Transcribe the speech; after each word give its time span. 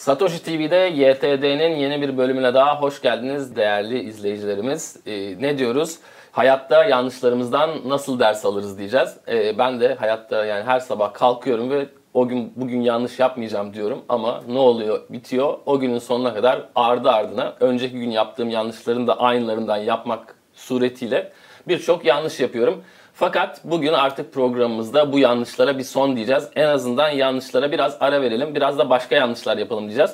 Satoshi 0.00 0.42
TV'de 0.42 0.76
YTD'nin 0.76 1.76
yeni 1.76 2.02
bir 2.02 2.18
bölümüne 2.18 2.54
daha 2.54 2.80
hoş 2.80 3.02
geldiniz 3.02 3.56
değerli 3.56 4.00
izleyicilerimiz. 4.02 4.96
Ee, 5.06 5.40
ne 5.40 5.58
diyoruz? 5.58 5.98
Hayatta 6.32 6.84
yanlışlarımızdan 6.84 7.70
nasıl 7.86 8.18
ders 8.18 8.44
alırız 8.44 8.78
diyeceğiz. 8.78 9.16
Ee, 9.28 9.58
ben 9.58 9.80
de 9.80 9.94
hayatta 9.94 10.44
yani 10.44 10.64
her 10.64 10.80
sabah 10.80 11.14
kalkıyorum 11.14 11.70
ve 11.70 11.86
o 12.14 12.28
gün 12.28 12.52
bugün 12.56 12.80
yanlış 12.80 13.18
yapmayacağım 13.18 13.74
diyorum 13.74 14.02
ama 14.08 14.42
ne 14.48 14.58
oluyor 14.58 15.00
bitiyor 15.10 15.58
o 15.66 15.80
günün 15.80 15.98
sonuna 15.98 16.34
kadar 16.34 16.68
ardı 16.74 17.10
ardına 17.10 17.54
önceki 17.60 17.98
gün 17.98 18.10
yaptığım 18.10 18.50
yanlışların 18.50 19.06
da 19.06 19.20
aynılarından 19.20 19.76
yapmak 19.76 20.34
suretiyle 20.54 21.32
birçok 21.68 22.04
yanlış 22.04 22.40
yapıyorum. 22.40 22.84
Fakat 23.20 23.60
bugün 23.64 23.92
artık 23.92 24.34
programımızda 24.34 25.12
bu 25.12 25.18
yanlışlara 25.18 25.78
bir 25.78 25.84
son 25.84 26.16
diyeceğiz. 26.16 26.44
En 26.56 26.66
azından 26.66 27.08
yanlışlara 27.08 27.72
biraz 27.72 27.96
ara 28.00 28.22
verelim. 28.22 28.54
Biraz 28.54 28.78
da 28.78 28.90
başka 28.90 29.16
yanlışlar 29.16 29.58
yapalım 29.58 29.84
diyeceğiz. 29.84 30.10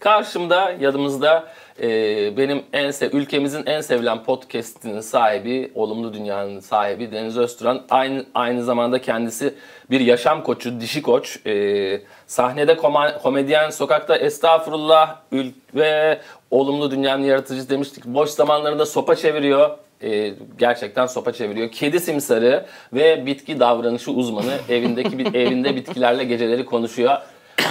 Karşımda, 0.00 0.70
yanımızda 0.80 1.44
e, 1.82 1.88
benim 2.36 2.62
en 2.72 2.90
sev 2.90 3.12
ülkemizin 3.12 3.66
en 3.66 3.80
sevilen 3.80 4.24
podcast'inin 4.24 5.00
sahibi, 5.00 5.72
Olumlu 5.74 6.14
Dünya'nın 6.14 6.60
sahibi 6.60 7.12
Deniz 7.12 7.38
Özturan. 7.38 7.82
Aynı 7.90 8.24
aynı 8.34 8.64
zamanda 8.64 9.00
kendisi 9.00 9.54
bir 9.90 10.00
yaşam 10.00 10.42
koçu, 10.42 10.80
dişi 10.80 11.02
koç. 11.02 11.46
E, 11.46 12.00
sahnede 12.26 12.76
koma, 12.76 13.18
komedyen, 13.18 13.70
sokakta 13.70 14.16
estağfurullah 14.16 15.16
ül 15.32 15.52
ve 15.74 16.20
Olumlu 16.50 16.90
Dünya'nın 16.90 17.24
yaratıcısı 17.24 17.70
demiştik. 17.70 18.04
Boş 18.04 18.30
zamanlarında 18.30 18.86
sopa 18.86 19.14
çeviriyor. 19.14 19.70
E, 20.02 20.34
gerçekten 20.58 21.06
sopa 21.06 21.32
çeviriyor. 21.32 21.70
Kedi 21.70 22.00
simsarı 22.00 22.66
ve 22.92 23.26
bitki 23.26 23.60
davranışı 23.60 24.10
uzmanı. 24.10 24.54
Evindeki 24.68 25.18
bir 25.18 25.34
evinde 25.34 25.76
bitkilerle 25.76 26.24
geceleri 26.24 26.64
konuşuyor. 26.64 27.18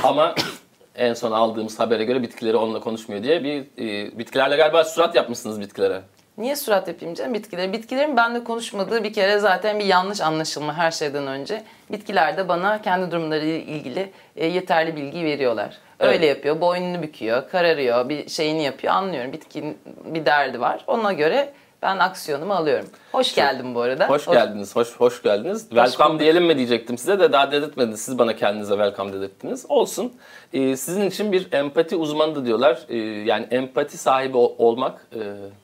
Ama 0.04 0.36
en 0.96 1.14
son 1.14 1.32
aldığımız 1.32 1.80
habere 1.80 2.04
göre 2.04 2.22
bitkileri 2.22 2.58
onunla 2.58 2.80
konuşmuyor 2.80 3.24
diye 3.24 3.44
bir 3.44 3.60
e, 3.78 4.18
bitkilerle 4.18 4.56
galiba 4.56 4.84
surat 4.84 5.16
yapmışsınız 5.16 5.62
bitkilere. 5.62 6.02
Niye 6.38 6.56
surat 6.56 6.88
yapayım 6.88 7.14
canım 7.14 7.34
bitkileri? 7.34 7.74
Bitkilerin 7.74 8.18
benimle 8.18 8.44
konuşmadığı 8.44 9.04
bir 9.04 9.14
kere 9.14 9.40
zaten 9.40 9.80
bir 9.80 9.86
yanlış 9.86 10.22
anlaşılma 10.22 10.78
her 10.78 10.92
şeyden 10.92 11.28
önce. 11.28 11.64
Bitkiler 11.92 12.38
de 12.38 12.48
bana 12.48 12.82
kendi 12.82 13.12
durumları 13.12 13.46
ile 13.46 13.64
ilgili 13.64 14.12
e, 14.36 14.46
yeterli 14.46 14.96
bilgi 14.96 15.24
veriyorlar. 15.24 15.78
Öyle 16.00 16.26
evet. 16.26 16.36
yapıyor, 16.36 16.62
boynunu 16.62 17.02
büküyor, 17.02 17.50
kararıyor, 17.50 18.10
bir 18.10 18.30
şeyini 18.30 18.64
yapıyor 18.64 18.94
anlıyorum. 18.94 19.34
Bitkinin 19.34 19.78
bir 20.06 20.26
derdi 20.26 20.62
var. 20.62 20.84
Ona 20.88 21.14
göre 21.14 21.54
ben 21.84 22.00
aksiyonumu 22.00 22.54
alıyorum. 22.54 22.90
Hoş 23.12 23.36
geldin 23.36 23.76
bu 23.76 23.82
arada. 23.82 24.10
Hoş, 24.10 24.28
hoş 24.28 24.36
geldiniz. 24.36 24.76
Hoş 24.76 24.96
hoş 24.96 25.24
geldiniz. 25.24 25.64
Hoş 25.64 25.70
welcome 25.70 26.10
bulduk. 26.10 26.20
diyelim 26.20 26.46
mi 26.46 26.58
diyecektim 26.58 26.98
size 26.98 27.20
de 27.20 27.32
daha 27.32 27.52
dedirtmediniz. 27.52 28.02
Siz 28.02 28.18
bana 28.18 28.36
kendinize 28.36 28.74
welcome 28.74 29.14
dedirttiniz. 29.14 29.66
Olsun. 29.70 30.14
Ee, 30.54 30.76
sizin 30.76 31.08
için 31.08 31.32
bir 31.32 31.54
empati 31.54 31.96
uzmanı 31.96 32.36
da 32.36 32.46
diyorlar. 32.46 32.80
Ee, 32.90 32.98
yani 32.98 33.48
empati 33.52 33.98
sahibi 33.98 34.38
olmak, 34.38 35.08
e, 35.16 35.20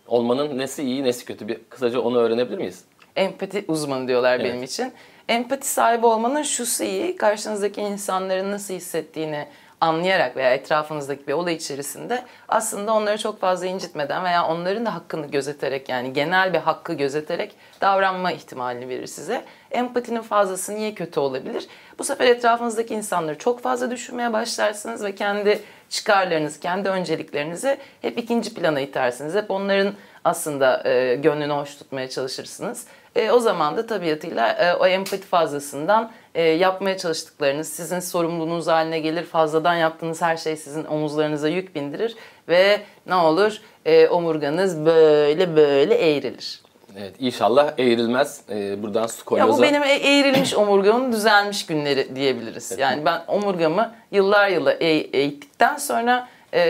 olmanın 0.08 0.58
nesi 0.58 0.84
iyi, 0.84 1.03
nesi 1.03 1.26
kötü. 1.26 1.48
Bir 1.48 1.58
kısaca 1.70 2.00
onu 2.00 2.17
öğrenebilir 2.17 2.58
miyiz? 2.58 2.83
Empati 3.16 3.66
uzmanı 3.67 4.08
diyorlar 4.08 4.36
evet. 4.36 4.45
benim 4.45 4.64
için. 4.64 4.94
Empati 5.30 5.67
sahibi 5.67 6.06
olmanın 6.06 6.44
şusu 6.44 6.83
iyi. 6.83 7.16
Karşınızdaki 7.16 7.81
insanların 7.81 8.52
nasıl 8.52 8.73
hissettiğini 8.73 9.48
anlayarak 9.81 10.35
veya 10.35 10.53
etrafınızdaki 10.53 11.27
bir 11.27 11.33
olay 11.33 11.53
içerisinde 11.53 12.23
aslında 12.47 12.94
onları 12.94 13.17
çok 13.17 13.39
fazla 13.39 13.66
incitmeden 13.66 14.23
veya 14.23 14.47
onların 14.47 14.86
da 14.86 14.95
hakkını 14.95 15.27
gözeterek 15.27 15.89
yani 15.89 16.13
genel 16.13 16.53
bir 16.53 16.59
hakkı 16.59 16.94
gözeterek 16.94 17.55
davranma 17.81 18.31
ihtimalini 18.31 18.89
verir 18.89 19.08
size. 19.08 19.45
Empatinin 19.71 20.21
fazlası 20.21 20.75
niye 20.75 20.94
kötü 20.94 21.19
olabilir? 21.19 21.67
Bu 21.99 22.03
sefer 22.03 22.27
etrafınızdaki 22.27 22.94
insanları 22.94 23.38
çok 23.38 23.61
fazla 23.61 23.91
düşünmeye 23.91 24.33
başlarsınız 24.33 25.03
ve 25.03 25.16
kendi 25.16 25.61
çıkarlarınız, 25.89 26.59
kendi 26.59 26.89
önceliklerinizi 26.89 27.77
hep 28.02 28.17
ikinci 28.17 28.54
plana 28.54 28.80
itersiniz. 28.80 29.36
Hep 29.36 29.52
onların 29.52 29.93
aslında 30.23 30.89
e, 30.89 31.15
gönlünü 31.15 31.54
hoş 31.54 31.75
tutmaya 31.75 32.09
çalışırsınız. 32.09 32.86
E, 33.15 33.31
o 33.31 33.39
zaman 33.39 33.77
da 33.77 33.87
tabiatıyla 33.87 34.52
e, 34.52 34.73
o 34.73 34.87
empati 34.87 35.27
fazlasından 35.27 36.11
e, 36.36 36.43
yapmaya 36.43 36.97
çalıştıklarınız 36.97 37.70
sizin 37.70 37.99
sorumluluğunuz 37.99 38.67
haline 38.67 38.99
gelir. 38.99 39.23
Fazladan 39.23 39.75
yaptığınız 39.75 40.21
her 40.21 40.37
şey 40.37 40.55
sizin 40.55 40.86
omuzlarınıza 40.86 41.49
yük 41.49 41.75
bindirir 41.75 42.15
ve 42.49 42.81
ne 43.08 43.15
olur 43.15 43.58
e, 43.86 44.08
omurganız 44.08 44.86
böyle 44.86 45.55
böyle 45.55 45.95
eğrilir. 45.95 46.61
Evet 46.98 47.14
inşallah 47.19 47.73
eğrilmez. 47.77 48.42
Ee, 48.49 48.83
buradan 48.83 49.08
skolyoza... 49.08 49.52
Ya 49.52 49.58
bu 49.58 49.61
benim 49.61 49.83
e, 49.83 49.93
eğrilmiş 49.93 50.53
omurgamın 50.58 51.11
düzelmiş 51.11 51.65
günleri 51.65 52.15
diyebiliriz. 52.15 52.71
Evet. 52.71 52.81
Yani 52.81 53.05
ben 53.05 53.21
omurgamı 53.27 53.95
yıllar 54.11 54.49
yılı 54.49 54.71
eğittikten 54.71 55.77
sonra 55.77 56.27
e, 56.53 56.61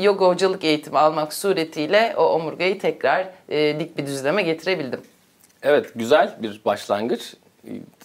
yoga 0.00 0.26
hocalık 0.26 0.64
eğitimi 0.64 0.98
almak 0.98 1.32
suretiyle 1.32 2.14
o 2.16 2.22
omurgayı 2.22 2.78
tekrar 2.78 3.26
e, 3.48 3.80
dik 3.80 3.98
bir 3.98 4.06
düzleme 4.06 4.42
getirebildim. 4.42 5.00
Evet 5.64 5.92
güzel 5.94 6.36
bir 6.42 6.60
başlangıç. 6.64 7.34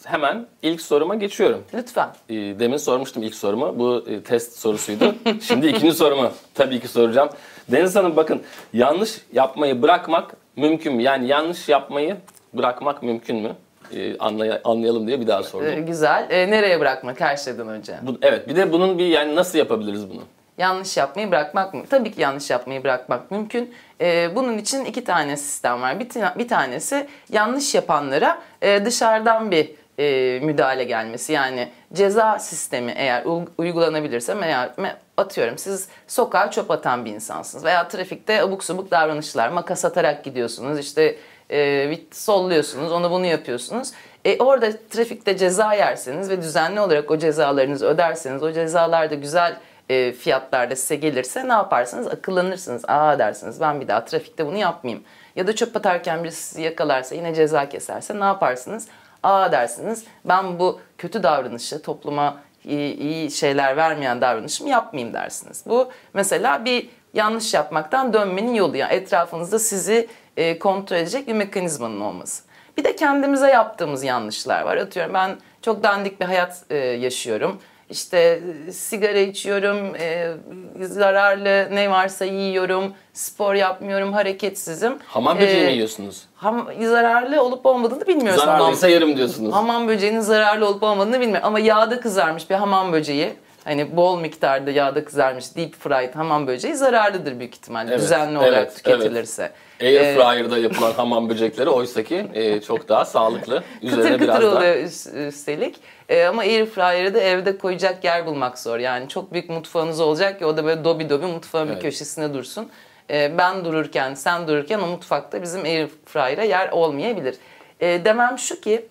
Hemen 0.05 0.45
ilk 0.61 0.81
soruma 0.81 1.15
geçiyorum. 1.15 1.63
Lütfen. 1.73 2.09
Ee, 2.29 2.33
demin 2.35 2.77
sormuştum 2.77 3.23
ilk 3.23 3.35
sorumu. 3.35 3.79
Bu 3.79 4.05
e, 4.09 4.23
test 4.23 4.59
sorusuydu. 4.59 5.15
Şimdi 5.41 5.67
ikinci 5.67 5.93
sorumu 5.93 6.31
tabii 6.55 6.79
ki 6.79 6.87
soracağım. 6.87 7.29
Deniz 7.71 7.95
Hanım 7.95 8.15
bakın 8.15 8.41
yanlış 8.73 9.21
yapmayı 9.33 9.81
bırakmak 9.81 10.35
mümkün 10.55 10.93
mü? 10.95 11.03
Yani 11.03 11.27
yanlış 11.27 11.69
yapmayı 11.69 12.17
bırakmak 12.53 13.03
mümkün 13.03 13.35
mü? 13.35 13.55
Ee, 13.93 14.13
anlay- 14.17 14.61
anlayalım 14.63 15.07
diye 15.07 15.21
bir 15.21 15.27
daha 15.27 15.43
sordum. 15.43 15.67
Ee, 15.67 15.79
güzel. 15.81 16.27
Ee, 16.29 16.51
nereye 16.51 16.79
bırakmak 16.79 17.21
her 17.21 17.37
şeyden 17.37 17.67
önce? 17.67 17.95
Bu, 18.01 18.17
evet 18.21 18.47
bir 18.49 18.55
de 18.55 18.71
bunun 18.71 18.97
bir 18.97 19.05
yani 19.05 19.35
nasıl 19.35 19.57
yapabiliriz 19.57 20.09
bunu? 20.09 20.21
Yanlış 20.59 20.97
yapmayı 20.97 21.31
bırakmak 21.31 21.73
mı? 21.73 21.83
Tabii 21.89 22.11
ki 22.11 22.21
yanlış 22.21 22.49
yapmayı 22.49 22.83
bırakmak 22.83 23.31
mümkün. 23.31 23.73
Ee, 24.01 24.35
bunun 24.35 24.57
için 24.57 24.85
iki 24.85 25.03
tane 25.03 25.37
sistem 25.37 25.81
var. 25.81 25.99
Bir, 25.99 26.09
bir 26.39 26.47
tanesi 26.47 27.07
yanlış 27.31 27.75
yapanlara 27.75 28.41
e, 28.61 28.85
dışarıdan 28.85 29.51
bir 29.51 29.71
e, 29.99 30.39
müdahale 30.39 30.83
gelmesi. 30.83 31.33
Yani 31.33 31.69
ceza 31.93 32.39
sistemi 32.39 32.93
eğer 32.97 33.23
uygulanabilirse 33.57 34.35
eğer 34.43 34.69
atıyorum 35.17 35.57
siz 35.57 35.87
sokağa 36.07 36.51
çöp 36.51 36.71
atan 36.71 37.05
bir 37.05 37.11
insansınız 37.11 37.65
veya 37.65 37.87
trafikte 37.87 38.41
abuk 38.41 38.63
subuk 38.63 38.91
davranışlar 38.91 39.49
makas 39.49 39.85
atarak 39.85 40.23
gidiyorsunuz 40.23 40.79
işte 40.79 41.15
e, 41.51 41.97
solluyorsunuz 42.11 42.91
onu 42.91 43.11
bunu 43.11 43.25
yapıyorsunuz. 43.25 43.91
E, 44.25 44.37
orada 44.37 44.71
trafikte 44.89 45.37
ceza 45.37 45.73
yerseniz 45.73 46.29
ve 46.29 46.41
düzenli 46.41 46.79
olarak 46.79 47.11
o 47.11 47.17
cezalarınızı 47.17 47.85
öderseniz 47.85 48.43
o 48.43 48.51
cezalar 48.51 49.09
da 49.09 49.15
güzel 49.15 49.57
e, 49.89 50.11
fiyatlarda 50.11 50.75
size 50.75 50.95
gelirse 50.95 51.47
ne 51.47 51.53
yaparsınız? 51.53 52.07
Akıllanırsınız. 52.07 52.85
Aa 52.87 53.19
dersiniz 53.19 53.61
ben 53.61 53.81
bir 53.81 53.87
daha 53.87 54.05
trafikte 54.05 54.45
bunu 54.45 54.57
yapmayayım. 54.57 55.03
Ya 55.35 55.47
da 55.47 55.55
çöp 55.55 55.75
atarken 55.75 56.23
birisi 56.23 56.43
sizi 56.43 56.61
yakalarsa 56.61 57.15
yine 57.15 57.35
ceza 57.35 57.69
keserse 57.69 58.19
ne 58.19 58.23
yaparsınız? 58.23 58.87
Aa 59.23 59.51
dersiniz 59.51 60.05
ben 60.25 60.59
bu 60.59 60.79
kötü 60.97 61.23
davranışı 61.23 61.81
topluma 61.81 62.37
iyi, 62.65 63.31
şeyler 63.31 63.77
vermeyen 63.77 64.21
davranışımı 64.21 64.69
yapmayayım 64.69 65.13
dersiniz. 65.13 65.63
Bu 65.65 65.91
mesela 66.13 66.65
bir 66.65 66.89
yanlış 67.13 67.53
yapmaktan 67.53 68.13
dönmenin 68.13 68.53
yolu. 68.53 68.77
Yani 68.77 68.93
etrafınızda 68.93 69.59
sizi 69.59 70.07
e, 70.37 70.59
kontrol 70.59 70.97
edecek 70.97 71.27
bir 71.27 71.33
mekanizmanın 71.33 72.01
olması. 72.01 72.43
Bir 72.77 72.83
de 72.83 72.95
kendimize 72.95 73.47
yaptığımız 73.47 74.03
yanlışlar 74.03 74.61
var. 74.61 74.77
Atıyorum 74.77 75.13
ben 75.13 75.37
çok 75.61 75.83
dandik 75.83 76.21
bir 76.21 76.25
hayat 76.25 76.63
e, 76.69 76.75
yaşıyorum 76.77 77.59
işte 77.89 78.41
e, 78.67 78.71
sigara 78.71 79.19
içiyorum, 79.19 79.95
e, 79.95 80.33
zararlı 80.81 81.75
ne 81.75 81.91
varsa 81.91 82.25
yiyorum, 82.25 82.93
spor 83.13 83.53
yapmıyorum, 83.53 84.13
hareketsizim. 84.13 84.97
Hamam 85.05 85.39
böceği 85.39 85.63
mi 85.63 85.69
e, 85.69 85.73
yiyorsunuz? 85.73 86.21
Ham, 86.35 86.67
zararlı 86.81 87.43
olup 87.43 87.65
olmadığını 87.65 88.07
bilmiyoruz. 88.07 88.41
Zararlıysa 88.41 88.87
yerim 88.87 89.17
diyorsunuz. 89.17 89.53
Hamam 89.53 89.87
böceğinin 89.87 90.19
zararlı 90.19 90.67
olup 90.67 90.83
olmadığını 90.83 91.19
bilmiyorum. 91.19 91.47
Ama 91.47 91.59
yağda 91.59 91.99
kızarmış 91.99 92.49
bir 92.49 92.55
hamam 92.55 92.93
böceği 92.93 93.33
hani 93.63 93.97
bol 93.97 94.19
miktarda 94.19 94.71
yağda 94.71 95.05
kızarmış 95.05 95.55
deep 95.55 95.75
fried 95.75 96.15
hamam 96.15 96.47
böceği 96.47 96.75
zararlıdır 96.75 97.39
büyük 97.39 97.55
ihtimalle 97.55 97.89
evet, 97.89 98.01
düzenli 98.01 98.37
olarak 98.37 98.57
evet, 98.57 98.75
tüketilirse. 98.75 99.43
Evet. 99.43 99.53
Air 99.81 100.01
ee, 100.01 100.15
fryer'da 100.15 100.57
yapılan 100.57 100.91
hamam 100.91 101.29
böcekleri 101.29 101.69
oysa 101.69 102.03
ki 102.03 102.27
e, 102.33 102.61
çok 102.61 102.89
daha 102.89 103.05
sağlıklı. 103.05 103.63
Üzerine 103.81 104.03
kıtır 104.03 104.19
kıtır 104.19 104.23
biraz 104.23 104.43
oluyor 104.43 104.61
daha... 104.61 105.25
üstelik. 105.25 105.75
E, 106.09 106.25
ama 106.25 106.41
air 106.41 106.65
fryer'ı 106.65 107.13
da 107.13 107.19
evde 107.19 107.57
koyacak 107.57 108.03
yer 108.03 108.25
bulmak 108.25 108.59
zor. 108.59 108.79
Yani 108.79 109.09
çok 109.09 109.33
büyük 109.33 109.49
mutfağınız 109.49 109.99
olacak 109.99 110.39
ki 110.39 110.45
o 110.45 110.57
da 110.57 110.65
böyle 110.65 110.83
dobi 110.83 111.09
dobi 111.09 111.25
mutfağın 111.25 111.67
evet. 111.67 111.77
bir 111.77 111.81
köşesine 111.81 112.33
dursun. 112.33 112.69
E, 113.09 113.37
ben 113.37 113.65
dururken, 113.65 114.13
sen 114.13 114.47
dururken 114.47 114.79
o 114.79 114.87
mutfakta 114.87 115.41
bizim 115.41 115.63
air 115.63 115.87
fryer'a 116.05 116.43
yer 116.43 116.69
olmayabilir. 116.69 117.35
E, 117.79 118.05
demem 118.05 118.39
şu 118.39 118.61
ki 118.61 118.85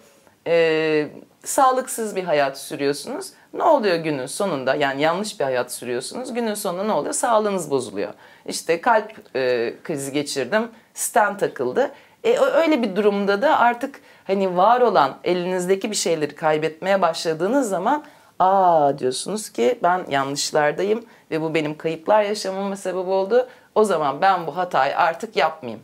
e, 0.46 1.08
sağlıksız 1.44 2.17
bir 2.17 2.25
hayat 2.25 2.58
sürüyorsunuz. 2.58 3.31
Ne 3.55 3.62
oluyor 3.62 3.96
günün 3.96 4.26
sonunda? 4.26 4.75
Yani 4.75 5.02
yanlış 5.02 5.40
bir 5.40 5.44
hayat 5.44 5.73
sürüyorsunuz. 5.73 6.35
Günün 6.35 6.55
sonunda 6.55 6.85
ne 6.85 6.93
oluyor? 6.93 7.14
Sağlığınız 7.14 7.70
bozuluyor. 7.70 8.12
İşte 8.46 8.81
kalp 8.81 9.37
e, 9.37 9.75
krizi 9.85 10.12
geçirdim, 10.12 10.69
stent 10.94 11.40
takıldı. 11.40 11.90
E, 12.25 12.38
öyle 12.38 12.82
bir 12.82 12.96
durumda 12.96 13.43
da 13.43 13.58
artık 13.58 14.00
hani 14.26 14.56
var 14.56 14.81
olan 14.81 15.17
elinizdeki 15.25 15.90
bir 15.90 15.96
şeyleri 15.96 16.35
kaybetmeye 16.35 17.02
başladığınız 17.02 17.69
zaman 17.69 18.05
aa 18.38 18.99
diyorsunuz 18.99 19.50
ki 19.50 19.79
ben 19.82 20.05
yanlışlardayım 20.08 21.05
ve 21.31 21.43
bu 21.43 21.55
benim 21.55 21.76
kayıplar 21.79 22.23
yaşamama 22.23 22.76
sebep 22.76 23.08
oldu. 23.08 23.49
O 23.75 23.85
zaman 23.85 24.20
ben 24.20 24.46
bu 24.46 24.56
hatayı 24.56 24.96
artık 24.99 25.37
yapmayayım. 25.37 25.82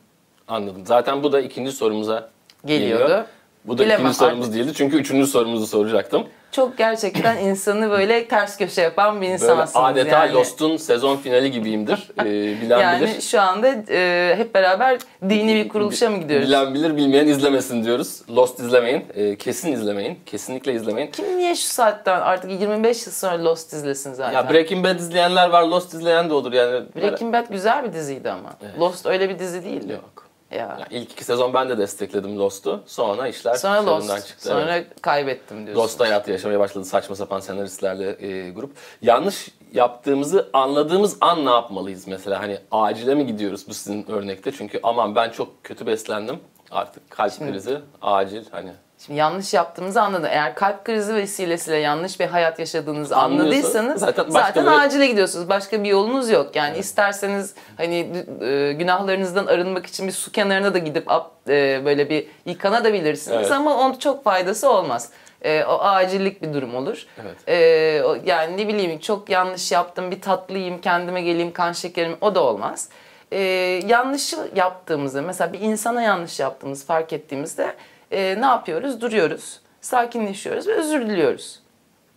Anladım. 0.48 0.86
Zaten 0.86 1.22
bu 1.22 1.32
da 1.32 1.40
ikinci 1.40 1.72
sorumuza 1.72 2.28
Geliyordu. 2.64 3.02
geliyor. 3.02 3.24
Bu 3.64 3.78
da 3.78 3.82
Bilemem 3.84 4.00
ikinci 4.00 4.18
sorumuz 4.18 4.46
artık. 4.46 4.58
değildi. 4.58 4.72
Çünkü 4.74 4.96
üçüncü 4.96 5.26
sorumuzu 5.26 5.66
soracaktım. 5.66 6.26
Çok 6.52 6.78
gerçekten 6.78 7.38
insanı 7.38 7.90
böyle 7.90 8.28
ters 8.28 8.56
köşe 8.58 8.82
yapan 8.82 9.16
bir 9.16 9.20
Böyle 9.20 9.32
insansınız 9.32 9.84
adeta 9.84 10.24
yani. 10.24 10.34
Lost'un 10.34 10.76
sezon 10.76 11.16
finali 11.16 11.50
gibiyimdir. 11.50 12.08
Ee, 12.20 12.24
bilen 12.62 12.78
yani 12.78 13.02
bilir. 13.02 13.20
şu 13.20 13.40
anda 13.40 13.68
e, 13.90 14.34
hep 14.36 14.54
beraber 14.54 14.98
dini 15.28 15.54
bir 15.54 15.68
kuruluşa 15.68 16.10
mı 16.10 16.18
gidiyoruz? 16.18 16.48
Bilen 16.48 16.74
bilir, 16.74 16.96
bilmeyen 16.96 17.26
izlemesin 17.26 17.84
diyoruz. 17.84 18.22
Lost 18.30 18.60
izlemeyin. 18.60 19.04
Ee, 19.14 19.36
kesin 19.36 19.72
izlemeyin. 19.72 20.18
Kesinlikle 20.26 20.74
izlemeyin. 20.74 21.10
Kim 21.10 21.38
niye 21.38 21.54
şu 21.54 21.66
saatten 21.66 22.20
artık 22.20 22.50
25 22.60 23.06
yıl 23.06 23.12
sonra 23.12 23.44
Lost 23.44 23.72
izlesin 23.72 24.12
zaten? 24.14 24.32
Ya 24.32 24.50
Breaking 24.50 24.84
Bad 24.86 24.98
izleyenler 24.98 25.48
var, 25.48 25.62
Lost 25.62 25.94
izleyen 25.94 26.30
de 26.30 26.34
olur 26.34 26.52
yani. 26.52 26.80
Breaking 26.96 27.34
Bad 27.34 27.46
güzel 27.50 27.84
bir 27.84 27.92
diziydi 27.92 28.30
ama. 28.30 28.50
Lost 28.80 29.06
öyle 29.06 29.28
bir 29.28 29.38
dizi 29.38 29.64
değildi. 29.64 29.92
Yok. 29.92 30.23
Ya. 30.54 30.78
Ya 30.80 30.86
ilk 30.90 31.12
iki 31.12 31.24
sezon 31.24 31.54
ben 31.54 31.68
de 31.68 31.78
destekledim 31.78 32.38
Lost'u. 32.38 32.82
Sonra 32.86 33.28
işler 33.28 33.54
Sonra 33.54 33.86
Lost. 33.86 34.26
çıktı. 34.26 34.48
Sonra 34.48 34.76
evet. 34.76 34.86
kaybettim 35.02 35.66
diyorsun. 35.66 35.82
Lost 35.82 36.00
hayatı 36.00 36.30
yaşamaya 36.30 36.60
başladı 36.60 36.84
saçma 36.84 37.16
sapan 37.16 37.40
senaristlerle 37.40 38.26
e, 38.26 38.50
grup. 38.50 38.76
Yanlış 39.02 39.48
yaptığımızı 39.72 40.50
anladığımız 40.52 41.16
an 41.20 41.46
ne 41.46 41.50
yapmalıyız 41.50 42.06
mesela? 42.06 42.40
Hani 42.40 42.58
acile 42.70 43.14
mi 43.14 43.26
gidiyoruz 43.26 43.68
bu 43.68 43.74
sizin 43.74 44.10
örnekte? 44.10 44.52
Çünkü 44.52 44.80
aman 44.82 45.14
ben 45.14 45.30
çok 45.30 45.64
kötü 45.64 45.86
beslendim. 45.86 46.40
Artık 46.70 47.10
kalp 47.10 47.38
krizi, 47.38 47.80
acil 48.02 48.44
hani. 48.50 48.72
Şimdi 49.06 49.18
yanlış 49.18 49.54
yaptığımızı 49.54 50.02
anladım. 50.02 50.28
Eğer 50.32 50.54
kalp 50.54 50.84
krizi 50.84 51.14
vesilesiyle 51.14 51.76
yanlış 51.76 52.20
bir 52.20 52.26
hayat 52.26 52.58
yaşadığınızı 52.58 53.16
anladıysanız 53.16 54.00
zaten 54.00 54.24
zaten, 54.28 54.66
bir- 54.66 54.70
acile 54.70 55.06
gidiyorsunuz. 55.06 55.48
Başka 55.48 55.84
bir 55.84 55.88
yolunuz 55.88 56.30
yok. 56.30 56.56
Yani 56.56 56.78
isterseniz 56.78 57.54
hani 57.76 58.24
e, 58.40 58.72
günahlarınızdan 58.72 59.46
arınmak 59.46 59.86
için 59.86 60.06
bir 60.06 60.12
su 60.12 60.32
kenarına 60.32 60.74
da 60.74 60.78
gidip 60.78 61.10
ap- 61.10 61.32
e, 61.48 61.82
böyle 61.84 62.10
bir 62.10 62.26
yıkanabilirsiniz 62.46 63.38
Evet. 63.38 63.50
ama 63.52 63.76
onun 63.76 63.94
çok 63.98 64.24
faydası 64.24 64.70
olmaz. 64.70 65.10
E, 65.42 65.64
o 65.64 65.78
acillik 65.80 66.42
bir 66.42 66.54
durum 66.54 66.74
olur. 66.74 67.06
Evet. 67.22 67.48
E, 67.48 68.02
o- 68.04 68.16
yani 68.24 68.56
ne 68.56 68.68
bileyim 68.68 68.98
çok 68.98 69.30
yanlış 69.30 69.72
yaptım 69.72 70.10
bir 70.10 70.20
tatlıyım 70.20 70.80
kendime 70.80 71.22
geleyim 71.22 71.52
kan 71.52 71.72
şekerim 71.72 72.16
o 72.20 72.34
da 72.34 72.42
olmaz. 72.42 72.88
E, 73.32 73.38
yanlışı 73.86 74.36
yaptığımızda 74.56 75.22
mesela 75.22 75.52
bir 75.52 75.60
insana 75.60 76.02
yanlış 76.02 76.40
yaptığımızı 76.40 76.86
fark 76.86 77.12
ettiğimizde 77.12 77.74
e, 78.14 78.40
ne 78.40 78.46
yapıyoruz? 78.46 79.00
Duruyoruz, 79.00 79.60
sakinleşiyoruz 79.80 80.66
ve 80.66 80.72
özür 80.72 81.06
diliyoruz. 81.06 81.60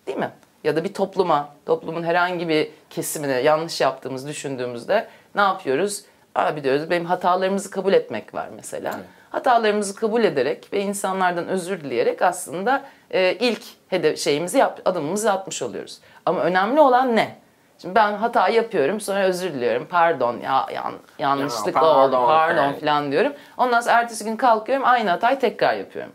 Değil 0.08 0.18
mi? 0.18 0.32
Ya 0.64 0.76
da 0.76 0.84
bir 0.84 0.94
topluma, 0.94 1.50
toplumun 1.66 2.04
herhangi 2.04 2.50
bir 2.50 2.70
kesimine 2.90 3.42
yanlış 3.42 3.82
yaptığımızı 3.82 4.28
düşündüğümüzde 4.28 5.08
ne 5.36 5.42
yapıyoruz? 5.42 6.04
Abi 6.36 6.64
diyoruz 6.64 6.90
benim 6.90 7.06
hatalarımızı 7.06 7.72
kabul 7.72 7.94
etmek 7.94 8.34
var 8.34 8.50
mesela. 8.56 9.00
Hatalarımızı 9.30 9.96
kabul 9.96 10.24
ederek 10.24 10.74
ve 10.74 10.82
insanlardan 10.82 11.48
özür 11.48 11.82
dileyerek 11.82 12.22
aslında 12.22 12.84
e, 13.12 13.34
ilk 13.34 13.62
hedef 13.88 14.20
şeyimizi 14.20 14.58
yap, 14.58 14.82
adımımızı 14.86 15.32
atmış 15.32 15.62
oluyoruz. 15.62 16.00
Ama 16.26 16.42
önemli 16.42 16.82
olan 16.82 17.16
ne? 17.16 17.36
Şimdi 17.82 17.96
ben 17.96 18.14
hata 18.14 18.50
yapıyorum 18.50 19.00
sonra 19.02 19.24
özür 19.24 19.54
diliyorum. 19.54 19.88
Pardon 19.90 20.38
ya 20.44 20.66
yan, 20.76 20.94
yanlışlıkla 21.20 21.80
Ya, 21.88 21.94
oldu 21.94 22.12
pardon, 22.12 22.26
pardon 22.28 22.64
evet. 22.64 22.80
falan 22.82 23.12
diyorum. 23.12 23.34
Ondan 23.58 23.82
sonra 23.82 23.96
ertesi 23.96 24.26
gün 24.26 24.36
kalkıyorum 24.38 24.86
aynı 24.86 25.10
hatayı 25.10 25.40
tekrar 25.40 25.74
yapıyorum. 25.74 26.12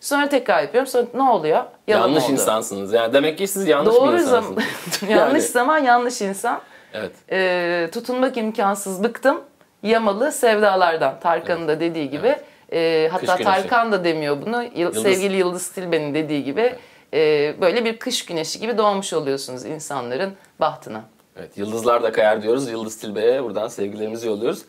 Sonra 0.00 0.28
tekrar 0.28 0.62
yapıyorum. 0.62 0.86
Sonra 0.86 1.06
ne 1.14 1.22
oluyor? 1.22 1.64
Yalan 1.86 2.08
yanlış 2.08 2.24
oldu. 2.24 2.32
insansınız. 2.32 2.92
Yani 2.92 3.12
demek 3.12 3.38
ki 3.38 3.48
siz 3.48 3.68
yanlış 3.68 3.94
bir 3.94 4.00
Doğru 4.00 4.18
zaman, 4.18 4.52
insansınız. 4.52 4.64
yanlış 5.10 5.32
Yani, 5.32 5.40
zaman 5.40 5.78
yanlış 5.78 6.20
insan. 6.22 6.60
Evet. 6.94 7.12
Ee, 7.32 7.88
tutunmak 7.92 8.36
imkansız 8.36 9.04
bıktım. 9.04 9.40
Yamalı 9.82 10.32
sevdalardan. 10.32 11.20
Tarkan'ın 11.20 11.68
da 11.68 11.80
dediği 11.80 12.10
gibi. 12.10 12.36
Ee, 12.72 13.08
hatta 13.12 13.26
güneşi. 13.36 13.44
Tarkan 13.44 13.92
da 13.92 14.04
demiyor 14.04 14.42
bunu. 14.46 14.64
Yıl- 14.74 14.92
Sevgili 15.02 15.36
Yıldız 15.36 15.68
Tilbe'nin 15.72 16.14
dediği 16.14 16.44
gibi. 16.44 16.74
E, 17.14 17.54
böyle 17.60 17.84
bir 17.84 17.96
kış 17.98 18.24
güneşi 18.24 18.60
gibi 18.60 18.78
doğmuş 18.78 19.12
oluyorsunuz 19.12 19.64
insanların 19.64 20.32
bahtına. 20.60 21.04
Evet, 21.36 21.58
yıldızlar 21.58 22.02
da 22.02 22.12
kayar 22.12 22.42
diyoruz. 22.42 22.68
Yıldız 22.70 22.98
Tilbe'ye 22.98 23.44
buradan 23.44 23.68
sevgilerimizi 23.68 24.26
yolluyoruz. 24.26 24.62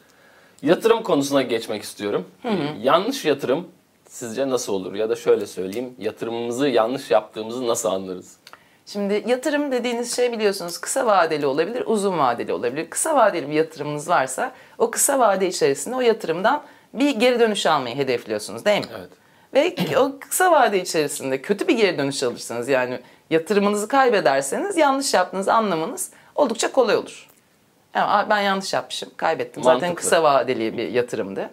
Yatırım 0.62 1.04
konusuna 1.04 1.42
geçmek 1.42 1.84
istiyorum. 1.84 2.26
Ee, 2.46 2.50
Yanlış 2.82 3.26
yatırım 3.26 3.68
sizce 4.10 4.50
nasıl 4.50 4.74
olur? 4.74 4.94
Ya 4.96 5.10
da 5.10 5.16
şöyle 5.16 5.46
söyleyeyim, 5.48 5.96
yatırımımızı 6.00 6.68
yanlış 6.68 7.12
yaptığımızı 7.12 7.68
nasıl 7.68 7.90
anlarız? 7.90 8.36
Şimdi 8.86 9.24
yatırım 9.28 9.72
dediğiniz 9.72 10.16
şey 10.16 10.32
biliyorsunuz 10.32 10.78
kısa 10.78 11.06
vadeli 11.06 11.46
olabilir, 11.46 11.84
uzun 11.86 12.18
vadeli 12.18 12.54
olabilir. 12.54 12.90
Kısa 12.90 13.16
vadeli 13.16 13.48
bir 13.50 13.54
yatırımınız 13.54 14.10
varsa 14.10 14.52
o 14.78 14.92
kısa 14.92 15.20
vade 15.20 15.48
içerisinde 15.48 15.96
o 15.96 16.02
yatırımdan 16.02 16.64
bir 16.94 17.16
geri 17.16 17.40
dönüş 17.40 17.66
almayı 17.66 17.96
hedefliyorsunuz 17.96 18.66
değil 18.66 18.80
mi? 18.82 18.88
Evet. 19.00 19.10
Ve 19.54 19.76
o 19.98 20.12
kısa 20.20 20.52
vade 20.52 20.82
içerisinde 20.82 21.42
kötü 21.42 21.68
bir 21.68 21.78
geri 21.78 21.98
dönüş 21.98 22.24
alırsanız 22.24 22.70
yani 22.70 23.00
yatırımınızı 23.30 23.88
kaybederseniz 23.88 24.78
yanlış 24.78 25.14
yaptığınızı 25.14 25.54
anlamanız 25.54 26.12
oldukça 26.36 26.72
kolay 26.72 26.96
olur. 26.98 27.28
Yani 27.96 28.06
"Aa, 28.06 28.30
ben 28.30 28.40
yanlış 28.42 28.74
yapmışım, 28.74 29.10
kaybettim. 29.18 29.64
Zaten 29.64 29.80
Mantıklı. 29.90 29.96
kısa 29.96 30.24
vadeli 30.24 30.78
bir 30.78 30.88
yatırımdı. 30.88 31.50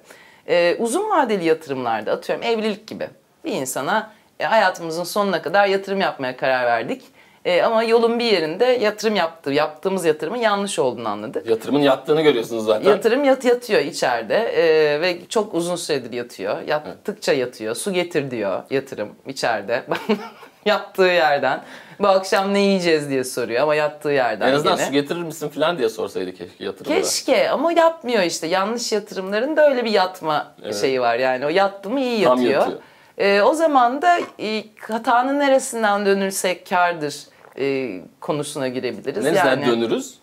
Ee, 0.48 0.76
uzun 0.78 1.10
vadeli 1.10 1.44
yatırımlarda 1.44 2.12
atıyorum 2.12 2.44
evlilik 2.44 2.86
gibi 2.86 3.08
bir 3.44 3.52
insana 3.52 4.10
e, 4.40 4.44
hayatımızın 4.44 5.04
sonuna 5.04 5.42
kadar 5.42 5.66
yatırım 5.66 6.00
yapmaya 6.00 6.36
karar 6.36 6.66
verdik. 6.66 7.02
E, 7.44 7.62
ama 7.62 7.82
yolun 7.82 8.18
bir 8.18 8.24
yerinde 8.24 8.64
yatırım 8.64 9.16
yaptı, 9.16 9.50
yaptığımız 9.50 10.04
yatırımın 10.04 10.38
yanlış 10.38 10.78
olduğunu 10.78 11.08
anladık. 11.08 11.46
Yatırımın 11.46 11.80
yattığını 11.80 12.22
görüyorsunuz 12.22 12.64
zaten. 12.64 12.90
Yatırım 12.90 13.24
yat 13.24 13.44
yatıyor 13.44 13.80
içeride 13.80 14.36
e, 14.36 15.00
ve 15.00 15.26
çok 15.28 15.54
uzun 15.54 15.76
süredir 15.76 16.12
yatıyor. 16.12 16.62
Yattıkça 16.66 17.32
yatıyor. 17.32 17.74
Su 17.74 17.92
getir 17.92 18.30
diyor 18.30 18.62
yatırım 18.70 19.08
içeride. 19.26 19.82
Yattığı 20.66 21.02
yerden. 21.02 21.62
Bu 22.00 22.08
akşam 22.08 22.54
ne 22.54 22.60
yiyeceğiz 22.60 23.10
diye 23.10 23.24
soruyor 23.24 23.62
ama 23.62 23.74
yattığı 23.74 24.10
yerden 24.10 24.48
en 24.48 24.54
azından 24.54 24.76
gene. 24.76 24.86
su 24.86 24.92
getirir 24.92 25.22
misin 25.22 25.48
falan 25.48 25.78
diye 25.78 25.88
sorsaydı 25.88 26.34
keşke 26.34 26.64
yatırımda. 26.64 27.00
Keşke 27.00 27.50
ama 27.50 27.72
yapmıyor 27.72 28.22
işte. 28.22 28.46
Yanlış 28.46 28.92
yatırımların 28.92 29.56
da 29.56 29.70
öyle 29.70 29.84
bir 29.84 29.90
yatma 29.90 30.54
Evet. 30.64 30.80
şeyi 30.80 31.00
var 31.00 31.16
yani. 31.18 31.46
O 31.46 31.48
yattı 31.48 31.90
mı 31.90 32.00
iyi 32.00 32.24
Tam 32.24 32.38
yatıyor. 32.38 32.60
yatıyor. 32.60 32.78
E, 33.18 33.42
o 33.42 33.54
zaman 33.54 34.02
da 34.02 34.18
e, 34.40 34.64
hatanın 34.88 35.38
neresinden 35.38 36.06
dönürsek 36.06 36.68
kardır 36.68 37.14
e, 37.58 38.00
konusuna 38.20 38.68
girebiliriz. 38.68 39.24
Nereden 39.24 39.44
yani, 39.44 39.66
dönürüz? 39.66 40.18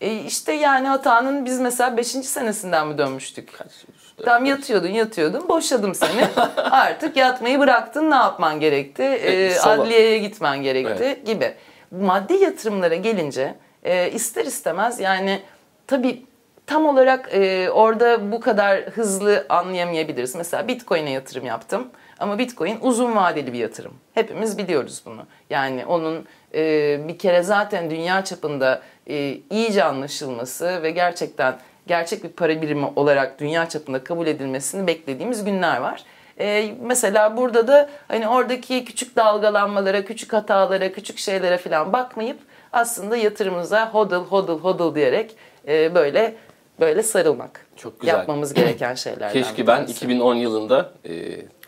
E, 0.00 0.14
işte 0.14 0.52
yani 0.52 0.88
hatanın 0.88 1.44
biz 1.44 1.60
mesela 1.60 1.96
5. 1.96 2.06
senesinden 2.06 2.88
mi 2.88 2.98
dönmüştük? 2.98 3.58
Kaç? 3.58 3.72
Üç, 3.72 4.24
Tam 4.24 4.44
yatıyordun 4.44 4.88
yatıyordun 4.88 5.48
boşadım 5.48 5.94
seni. 5.94 6.28
Artık 6.56 7.16
yatmayı 7.16 7.58
bıraktın 7.58 8.10
ne 8.10 8.14
yapman 8.14 8.60
gerekti? 8.60 9.02
E, 9.02 9.50
sola. 9.50 9.82
adliyeye 9.82 10.18
gitmen 10.18 10.62
gerekti 10.62 11.22
gibi. 11.24 11.54
Maddi 11.90 12.34
yatırımlara 12.34 12.94
gelince 12.94 13.54
e, 13.84 14.10
ister 14.10 14.44
istemez 14.44 15.00
yani 15.00 15.42
tabii 15.86 16.22
tam 16.66 16.86
olarak 16.86 17.28
e, 17.32 17.70
orada 17.70 18.32
bu 18.32 18.40
kadar 18.40 18.80
hızlı 18.80 19.46
anlayamayabiliriz. 19.48 20.34
Mesela 20.34 20.68
Bitcoin'e 20.68 21.10
yatırım 21.10 21.46
yaptım 21.46 21.88
ama 22.18 22.38
Bitcoin 22.38 22.78
uzun 22.80 23.16
vadeli 23.16 23.52
bir 23.52 23.58
yatırım. 23.58 23.92
Hepimiz 24.14 24.58
biliyoruz 24.58 25.02
bunu. 25.06 25.26
Yani 25.50 25.86
onun 25.86 26.24
e, 26.54 27.00
bir 27.08 27.18
kere 27.18 27.42
zaten 27.42 27.90
dünya 27.90 28.24
çapında 28.24 28.82
e, 29.06 29.38
iyice 29.50 29.84
anlaşılması 29.84 30.82
ve 30.82 30.90
gerçekten 30.90 31.56
gerçek 31.86 32.24
bir 32.24 32.28
para 32.28 32.62
birimi 32.62 32.86
olarak 32.96 33.40
dünya 33.40 33.68
çapında 33.68 34.04
kabul 34.04 34.26
edilmesini 34.26 34.86
beklediğimiz 34.86 35.44
günler 35.44 35.80
var. 35.80 36.04
Ee, 36.40 36.74
mesela 36.80 37.36
burada 37.36 37.68
da 37.68 37.90
hani 38.08 38.28
oradaki 38.28 38.84
küçük 38.84 39.16
dalgalanmalara, 39.16 40.04
küçük 40.04 40.32
hatalara, 40.32 40.92
küçük 40.92 41.18
şeylere 41.18 41.58
falan 41.58 41.92
bakmayıp 41.92 42.38
aslında 42.72 43.16
yatırımımıza 43.16 43.94
hodl 43.94 44.14
hodl 44.14 44.50
hodl 44.50 44.94
diyerek 44.94 45.36
e, 45.68 45.94
böyle 45.94 46.34
böyle 46.80 47.02
sarılmak. 47.02 47.66
Çok 47.76 48.00
güzel. 48.00 48.14
Yapmamız 48.14 48.54
gereken 48.54 48.94
şeylerden. 48.94 49.32
Keşke 49.32 49.66
ben 49.66 49.76
tanesi. 49.76 49.92
2010 49.92 50.34
yılında 50.34 50.92
e, 51.08 51.12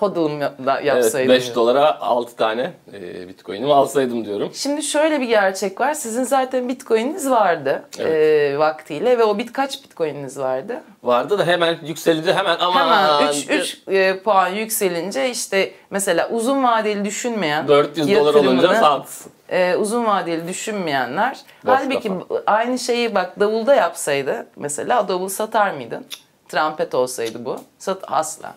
hodl'ım 0.03 0.41
da 0.41 0.55
evet, 0.75 0.85
yapsaydım. 0.85 1.29
5 1.35 1.55
dolara 1.55 2.01
6 2.01 2.37
tane 2.37 2.73
e, 2.93 3.29
bitcoin'imi 3.29 3.73
alsaydım 3.73 4.25
diyorum. 4.25 4.51
Şimdi 4.55 4.83
şöyle 4.83 5.21
bir 5.21 5.27
gerçek 5.27 5.81
var. 5.81 5.95
Sizin 5.95 6.25
zaten 6.25 6.69
bitcoin'iniz 6.69 7.31
vardı 7.31 7.83
Evet. 7.99 8.13
e, 8.55 8.59
vaktiyle 8.59 9.19
ve 9.19 9.25
o 9.25 9.39
bit 9.39 9.53
kaç 9.53 9.85
bitcoin'iniz 9.85 10.39
vardı? 10.39 10.81
Vardı 11.03 11.39
da 11.39 11.47
hemen 11.47 11.79
yükselince 11.87 12.35
hemen 12.35 12.57
aman 12.61 13.21
Hemen 13.21 13.33
3 13.33 13.79
3 13.87 14.25
puan 14.25 14.49
yükselince 14.49 15.31
işte 15.31 15.71
mesela 15.91 16.29
uzun 16.31 16.65
vadeli 16.65 17.05
düşünmeyen 17.05 17.69
400 17.69 18.15
dolar 18.15 18.35
olunca 18.35 18.75
sat. 18.75 19.09
e, 19.49 19.77
uzun 19.77 20.05
vadeli 20.07 20.49
düşünmeyenler 20.49 21.37
Boş 21.65 21.73
halbuki 21.79 22.09
kafa. 22.09 22.43
aynı 22.47 22.79
şeyi 22.79 23.15
bak 23.15 23.41
davulda 23.41 23.75
yapsaydı 23.75 24.47
mesela 24.57 25.09
davul 25.09 25.29
satar 25.29 25.71
mıydın? 25.71 26.07
Trompet 26.49 26.95
olsaydı 26.95 27.45
bu. 27.45 27.57
Sat 27.79 28.05
asla. 28.07 28.55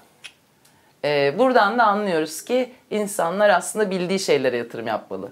E, 1.06 1.36
buradan 1.40 1.78
da 1.80 1.84
anlıyoruz 1.84 2.42
ki 2.46 2.72
insanlar 2.92 3.50
aslında 3.50 3.92
bildiği 3.92 4.20
şeylere 4.20 4.58
yatırım 4.58 4.88
yapmalı. 4.88 5.32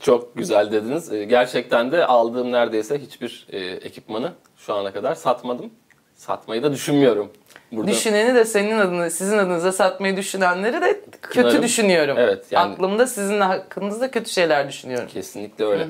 Çok 0.00 0.36
güzel 0.36 0.72
dediniz. 0.72 1.12
Ee, 1.12 1.24
Gerçekten 1.24 1.92
de 1.92 2.06
aldığım 2.06 2.52
neredeyse 2.52 2.98
hiçbir 2.98 3.46
e, 3.52 3.58
ekipmanı 3.58 4.32
şu 4.56 4.74
ana 4.74 4.92
kadar 4.92 5.14
satmadım. 5.14 5.70
Satmayı 6.14 6.62
da 6.62 6.72
düşünmüyorum. 6.72 7.32
Burada. 7.72 7.90
Düşüneni 7.90 8.34
de 8.34 8.44
senin 8.44 8.78
adını, 8.78 9.10
sizin 9.10 9.38
adınıza 9.38 9.72
satmayı 9.72 10.16
düşünenleri 10.16 10.80
de 10.82 11.00
kötü 11.22 11.40
Kınarım. 11.40 11.62
düşünüyorum. 11.62 12.16
Evet, 12.20 12.44
yani- 12.50 12.72
Aklımda 12.72 13.06
sizin 13.06 13.40
hakkınızda 13.40 14.10
kötü 14.10 14.30
şeyler 14.30 14.68
düşünüyorum. 14.68 15.08
Kesinlikle 15.08 15.64
öyle. 15.64 15.86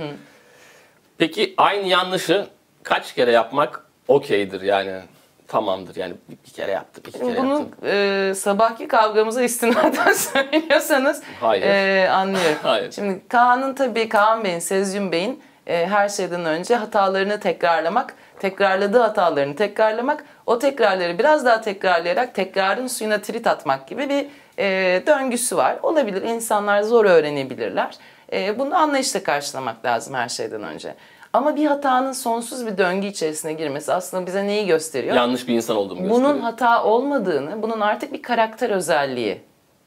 Peki 1.19 1.55
aynı 1.57 1.87
yanlışı 1.89 2.47
kaç 2.83 3.15
kere 3.15 3.31
yapmak 3.31 3.85
okeydir 4.09 4.61
yani 4.61 5.01
tamamdır 5.49 5.97
yani 5.97 6.15
bir, 6.29 6.37
bir 6.47 6.51
kere 6.53 6.71
yaptım 6.71 7.05
iki 7.09 7.19
kere 7.19 7.37
Bunu 7.37 7.49
yaptım. 7.61 7.89
e, 7.89 8.33
sabahki 8.37 8.89
kavgamıza 8.89 9.43
istinaden 9.43 10.13
söylüyorsanız 10.13 11.23
Hayır. 11.41 11.63
e, 11.63 12.11
anlıyorum. 12.11 12.59
Hayır. 12.63 12.93
Şimdi 12.93 13.29
Kaan'ın 13.29 13.75
tabii 13.75 14.09
Kaan 14.09 14.45
Bey'in, 14.45 14.59
Sezyum 14.59 15.13
Bey'in 15.13 15.43
e, 15.67 15.87
her 15.87 16.09
şeyden 16.09 16.45
önce 16.45 16.77
hatalarını 16.77 17.41
tekrarlamak, 17.41 18.15
tekrarladığı 18.41 18.99
hatalarını 18.99 19.57
tekrarlamak, 19.57 20.25
o 20.47 20.59
tekrarları 20.59 21.19
biraz 21.19 21.45
daha 21.45 21.61
tekrarlayarak 21.61 22.35
tekrarın 22.35 22.87
suyuna 22.87 23.21
trit 23.21 23.47
atmak 23.47 23.89
gibi 23.89 24.09
bir 24.09 24.27
e, 24.59 25.03
döngüsü 25.07 25.57
var. 25.57 25.77
Olabilir, 25.83 26.23
insanlar 26.23 26.83
zor 26.83 27.05
öğrenebilirler. 27.05 27.97
E, 28.33 28.59
bunu 28.59 28.77
anlayışla 28.77 29.23
karşılamak 29.23 29.85
lazım 29.85 30.15
her 30.15 30.29
şeyden 30.29 30.63
önce. 30.63 30.95
Ama 31.39 31.57
bir 31.57 31.67
hatanın 31.67 32.13
sonsuz 32.13 32.67
bir 32.67 32.79
döngü 32.79 33.07
içerisine 33.07 33.53
girmesi 33.53 33.93
aslında 33.93 34.27
bize 34.27 34.47
neyi 34.47 34.67
gösteriyor? 34.67 35.17
Yanlış 35.17 35.49
bir 35.49 35.55
insan 35.55 35.77
olduğumu 35.77 36.03
gösteriyor. 36.03 36.31
bunun 36.31 36.41
hata 36.41 36.85
olmadığını, 36.85 37.63
bunun 37.63 37.81
artık 37.81 38.13
bir 38.13 38.23
karakter 38.23 38.71
özelliği, 38.71 39.43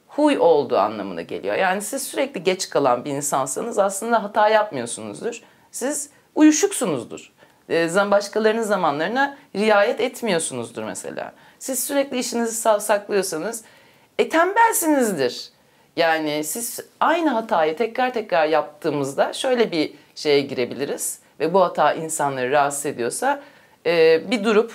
huy 0.07 0.39
olduğu 0.39 0.77
anlamına 0.77 1.21
geliyor. 1.21 1.55
Yani 1.55 1.81
siz 1.81 2.03
sürekli 2.03 2.43
geç 2.43 2.69
kalan 2.69 3.05
bir 3.05 3.11
insansanız 3.11 3.79
aslında 3.79 4.23
hata 4.23 4.49
yapmıyorsunuzdur. 4.49 5.41
Siz 5.71 6.09
uyuşuksunuzdur. 6.35 7.33
Ee, 7.69 8.11
Başkalarının 8.11 8.63
zamanlarına 8.63 9.37
riayet 9.55 10.01
etmiyorsunuzdur 10.01 10.83
mesela. 10.83 11.33
Siz 11.59 11.83
sürekli 11.83 12.19
işinizi 12.19 12.55
savsaklıyorsanız 12.55 13.63
e, 14.19 14.29
tembelsinizdir. 14.29 15.49
Yani 15.95 16.43
siz 16.43 16.79
aynı 16.99 17.29
hatayı 17.29 17.77
tekrar 17.77 18.13
tekrar 18.13 18.47
yaptığımızda 18.47 19.33
şöyle 19.33 19.71
bir 19.71 19.93
şeye 20.15 20.41
girebiliriz 20.41 21.20
ve 21.41 21.53
bu 21.53 21.61
hata 21.61 21.93
insanları 21.93 22.51
rahatsız 22.51 22.85
ediyorsa 22.85 23.41
e, 23.85 24.21
bir 24.31 24.43
durup 24.43 24.73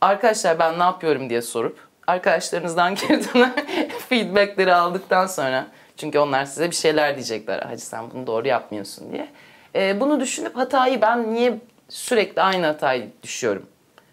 arkadaşlar 0.00 0.58
ben 0.58 0.78
ne 0.78 0.82
yapıyorum 0.82 1.30
diye 1.30 1.42
sorup 1.42 1.78
arkadaşlarınızdan 2.06 2.94
geri 3.08 3.22
feedbackleri 4.08 4.74
aldıktan 4.74 5.26
sonra 5.26 5.66
çünkü 5.96 6.18
onlar 6.18 6.44
size 6.44 6.70
bir 6.70 6.76
şeyler 6.76 7.14
diyecekler. 7.14 7.62
Hacı 7.62 7.86
sen 7.86 8.10
bunu 8.10 8.26
doğru 8.26 8.48
yapmıyorsun 8.48 9.12
diye. 9.12 9.28
E, 9.74 10.00
bunu 10.00 10.20
düşünüp 10.20 10.56
hatayı 10.56 11.02
ben 11.02 11.34
niye 11.34 11.58
sürekli 11.88 12.42
aynı 12.42 12.66
hatayı 12.66 13.08
düşüyorum? 13.22 13.66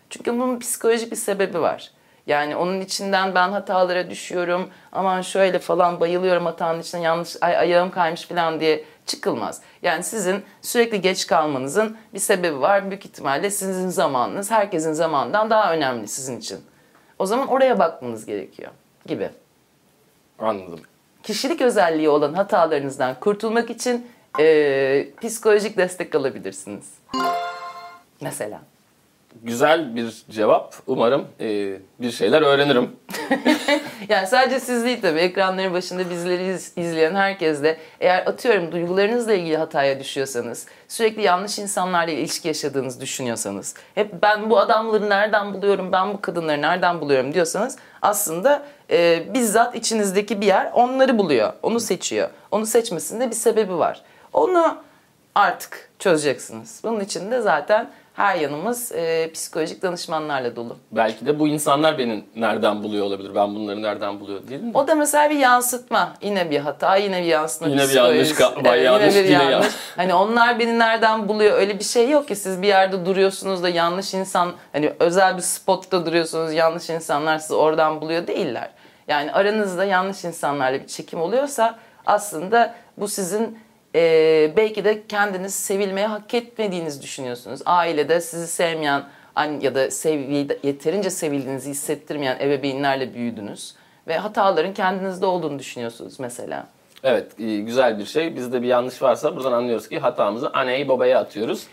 Çünkü 0.09 0.33
bunun 0.33 0.59
psikolojik 0.59 1.11
bir 1.11 1.15
sebebi 1.15 1.61
var. 1.61 1.91
Yani 2.27 2.55
onun 2.55 2.81
içinden 2.81 3.35
ben 3.35 3.49
hatalara 3.49 4.09
düşüyorum. 4.09 4.69
Aman 4.91 5.21
şöyle 5.21 5.59
falan 5.59 5.99
bayılıyorum 5.99 6.45
hatanın 6.45 6.81
içine 6.81 7.01
yanlış 7.01 7.35
ay, 7.41 7.57
ayağım 7.57 7.91
kaymış 7.91 8.25
falan 8.25 8.59
diye 8.59 8.83
çıkılmaz. 9.07 9.61
Yani 9.81 10.03
sizin 10.03 10.43
sürekli 10.61 11.01
geç 11.01 11.27
kalmanızın 11.27 11.97
bir 12.13 12.19
sebebi 12.19 12.61
var. 12.61 12.89
Büyük 12.89 13.05
ihtimalle 13.05 13.49
sizin 13.51 13.89
zamanınız 13.89 14.51
herkesin 14.51 14.93
zamanından 14.93 15.49
daha 15.49 15.73
önemli 15.73 16.07
sizin 16.07 16.39
için. 16.39 16.59
O 17.19 17.25
zaman 17.25 17.47
oraya 17.47 17.79
bakmanız 17.79 18.25
gerekiyor 18.25 18.71
gibi. 19.05 19.29
Anladım. 20.39 20.79
Kişilik 21.23 21.61
özelliği 21.61 22.09
olan 22.09 22.33
hatalarınızdan 22.33 23.15
kurtulmak 23.19 23.69
için 23.69 24.07
eee, 24.39 25.09
psikolojik 25.21 25.77
destek 25.77 26.15
alabilirsiniz. 26.15 26.85
Mesela. 28.21 28.61
Güzel 29.43 29.95
bir 29.95 30.23
cevap. 30.29 30.75
Umarım 30.87 31.27
e, 31.39 31.77
bir 31.99 32.11
şeyler 32.11 32.41
öğrenirim. 32.41 32.95
Yani 34.09 34.27
sadece 34.27 34.59
siz 34.59 34.85
değil 34.85 35.01
tabii 35.01 35.19
ekranların 35.19 35.73
başında 35.73 36.09
bizleri 36.09 36.47
iz- 36.47 36.71
izleyen 36.75 37.15
herkes 37.15 37.63
de 37.63 37.77
eğer 37.99 38.27
atıyorum 38.27 38.71
duygularınızla 38.71 39.33
ilgili 39.33 39.57
hataya 39.57 39.99
düşüyorsanız, 39.99 40.65
sürekli 40.87 41.21
yanlış 41.21 41.59
insanlarla 41.59 42.11
ilişki 42.11 42.47
yaşadığınızı 42.47 43.01
düşünüyorsanız, 43.01 43.75
hep 43.95 44.21
ben 44.21 44.49
bu 44.49 44.59
adamları 44.59 45.09
nereden 45.09 45.53
buluyorum, 45.53 45.91
ben 45.91 46.13
bu 46.13 46.21
kadınları 46.21 46.61
nereden 46.61 47.01
buluyorum 47.01 47.33
diyorsanız 47.33 47.77
aslında 48.01 48.63
e, 48.91 49.23
bizzat 49.33 49.75
içinizdeki 49.75 50.41
bir 50.41 50.45
yer 50.45 50.71
onları 50.73 51.17
buluyor, 51.17 51.53
onu 51.63 51.79
seçiyor. 51.79 52.29
Onu 52.51 52.65
seçmesinde 52.65 53.29
bir 53.29 53.35
sebebi 53.35 53.77
var. 53.77 54.01
Onu 54.33 54.77
artık 55.35 55.89
çözeceksiniz. 55.99 56.81
Bunun 56.83 56.99
için 56.99 57.31
de 57.31 57.41
zaten 57.41 57.89
her 58.17 58.35
yanımız 58.35 58.91
e, 58.91 59.31
psikolojik 59.33 59.81
danışmanlarla 59.81 60.55
dolu. 60.55 60.77
Belki 60.91 61.25
de 61.25 61.39
bu 61.39 61.47
insanlar 61.47 61.97
beni 61.97 62.23
nereden 62.35 62.83
buluyor 62.83 63.05
olabilir. 63.05 63.35
Ben 63.35 63.55
bunları 63.55 63.81
nereden 63.81 64.19
buluyor 64.19 64.47
değil 64.47 64.61
mi? 64.61 64.71
O 64.73 64.87
da 64.87 64.95
mesela 64.95 65.29
bir 65.29 65.35
yansıtma. 65.35 66.13
Yine 66.21 66.51
bir 66.51 66.59
hata, 66.59 66.95
yine 66.95 67.21
bir 67.21 67.27
yansıtma. 67.27 67.67
Yine 67.67 67.83
bir 67.83 67.93
yanlış, 67.93 68.31
Evet, 68.65 68.83
yanlış, 68.85 69.15
yine 69.15 69.23
bir 69.23 69.29
yanlış. 69.29 69.51
yanlış. 69.51 69.73
Hani 69.95 70.13
onlar 70.13 70.59
beni 70.59 70.79
nereden 70.79 71.27
buluyor 71.29 71.57
öyle 71.57 71.79
bir 71.79 71.83
şey 71.83 72.09
yok 72.09 72.27
ki. 72.27 72.35
Siz 72.35 72.61
bir 72.61 72.67
yerde 72.67 73.05
duruyorsunuz 73.05 73.63
da 73.63 73.69
yanlış 73.69 74.13
insan, 74.13 74.51
hani 74.73 74.93
özel 74.99 75.37
bir 75.37 75.41
spotta 75.41 76.05
duruyorsunuz 76.05 76.53
yanlış 76.53 76.89
insanlar 76.89 77.37
sizi 77.39 77.53
oradan 77.55 78.01
buluyor 78.01 78.27
değiller. 78.27 78.69
Yani 79.07 79.31
aranızda 79.31 79.85
yanlış 79.85 80.25
insanlarla 80.25 80.79
bir 80.81 80.87
çekim 80.87 81.21
oluyorsa 81.21 81.75
aslında 82.05 82.73
bu 82.97 83.07
sizin 83.07 83.59
e, 83.97 84.53
belki 84.57 84.85
de 84.85 85.07
kendiniz 85.07 85.55
sevilmeye 85.55 86.07
hak 86.07 86.33
etmediğinizi 86.33 87.01
düşünüyorsunuz. 87.01 87.59
Ailede 87.65 88.21
sizi 88.21 88.47
sevmeyen 88.47 89.03
ya 89.61 89.75
da 89.75 89.91
sevgi, 89.91 90.59
yeterince 90.63 91.09
sevildiğinizi 91.09 91.69
hissettirmeyen 91.69 92.39
ebeveynlerle 92.39 93.13
büyüdünüz. 93.13 93.75
Ve 94.07 94.17
hataların 94.17 94.73
kendinizde 94.73 95.25
olduğunu 95.25 95.59
düşünüyorsunuz 95.59 96.19
mesela. 96.19 96.67
Evet 97.03 97.39
e, 97.39 97.57
güzel 97.57 97.99
bir 97.99 98.05
şey. 98.05 98.35
Bizde 98.35 98.61
bir 98.61 98.67
yanlış 98.67 99.01
varsa 99.01 99.35
buradan 99.35 99.51
anlıyoruz 99.51 99.89
ki 99.89 99.99
hatamızı 99.99 100.49
anneyi 100.53 100.89
babaya 100.89 101.19
atıyoruz. 101.19 101.67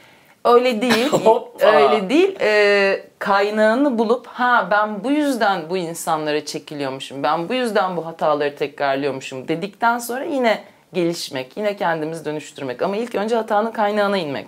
Öyle 0.45 0.83
değil. 0.83 1.13
Öyle 1.61 2.11
değil. 2.11 2.37
Ee, 2.41 3.05
kaynağını 3.19 3.99
bulup 3.99 4.27
ha 4.27 4.69
ben 4.71 5.05
bu 5.05 5.11
yüzden 5.11 5.71
bu 5.71 5.77
insanlara 5.77 6.45
çekiliyormuşum. 6.45 7.23
Ben 7.23 7.49
bu 7.49 7.55
yüzden 7.55 7.97
bu 7.97 8.07
hataları 8.07 8.57
tekrarlıyormuşum 8.57 9.49
dedikten 9.49 9.99
sonra 9.99 10.25
yine 10.25 10.65
gelişmek, 10.95 11.57
yine 11.57 11.77
kendimizi 11.77 12.25
dönüştürmek. 12.25 12.83
Ama 12.83 12.97
ilk 12.97 13.15
önce 13.15 13.37
hatanın 13.37 13.73
kaynağına 13.73 14.17
inmek. 14.17 14.47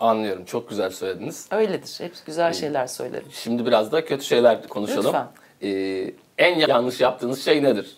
Anlıyorum. 0.00 0.44
Çok 0.44 0.68
güzel 0.68 0.90
söylediniz. 0.90 1.48
Öyledir. 1.50 1.96
Hep 2.00 2.12
güzel 2.26 2.52
şeyler 2.52 2.86
söylerim. 2.86 3.28
Şimdi 3.32 3.66
biraz 3.66 3.92
da 3.92 4.04
kötü 4.04 4.24
şeyler 4.24 4.68
konuşalım. 4.68 5.06
Lütfen. 5.06 5.26
Ee, 5.62 6.12
en 6.38 6.58
yanlış 6.58 7.00
yaptığınız 7.00 7.44
şey 7.44 7.62
nedir? 7.62 7.96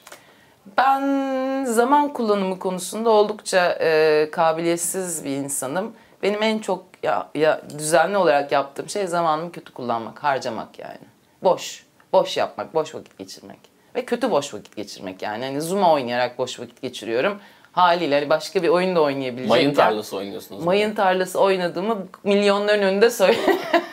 Ben 0.79 1.65
zaman 1.65 2.13
kullanımı 2.13 2.59
konusunda 2.59 3.11
oldukça 3.11 3.79
e, 3.81 4.29
kabiliyetsiz 4.33 5.25
bir 5.25 5.31
insanım. 5.31 5.93
Benim 6.23 6.43
en 6.43 6.59
çok 6.59 6.85
ya, 7.03 7.29
ya 7.35 7.63
düzenli 7.79 8.17
olarak 8.17 8.53
yaptığım 8.53 8.89
şey 8.89 9.07
zamanımı 9.07 9.53
kötü 9.53 9.75
kullanmak, 9.75 10.25
harcamak 10.25 10.79
yani. 10.79 10.99
Boş, 11.43 11.87
boş 12.13 12.37
yapmak, 12.37 12.75
boş 12.75 12.95
vakit 12.95 13.19
geçirmek. 13.19 13.59
Ve 13.99 14.05
kötü 14.05 14.31
boş 14.31 14.55
vakit 14.55 14.77
geçirmek 14.77 15.23
yani. 15.23 15.45
Hani 15.45 15.61
Zuma 15.61 15.93
oynayarak 15.93 16.39
boş 16.39 16.61
vakit 16.61 16.83
geçiriyorum. 16.83 17.39
Haliyle 17.73 18.15
hani 18.15 18.31
başka 18.31 18.63
bir 18.63 18.69
oyun 18.69 18.97
da 18.97 19.01
oynayabilecekken. 19.01 19.49
Mayın 19.49 19.75
tarlası 19.75 20.17
oynuyorsunuz. 20.17 20.65
Mayın 20.65 20.95
tarlası 20.95 21.41
oynadığımı 21.41 22.07
milyonların 22.25 22.83
önünde 22.83 23.11
söyle 23.11 23.39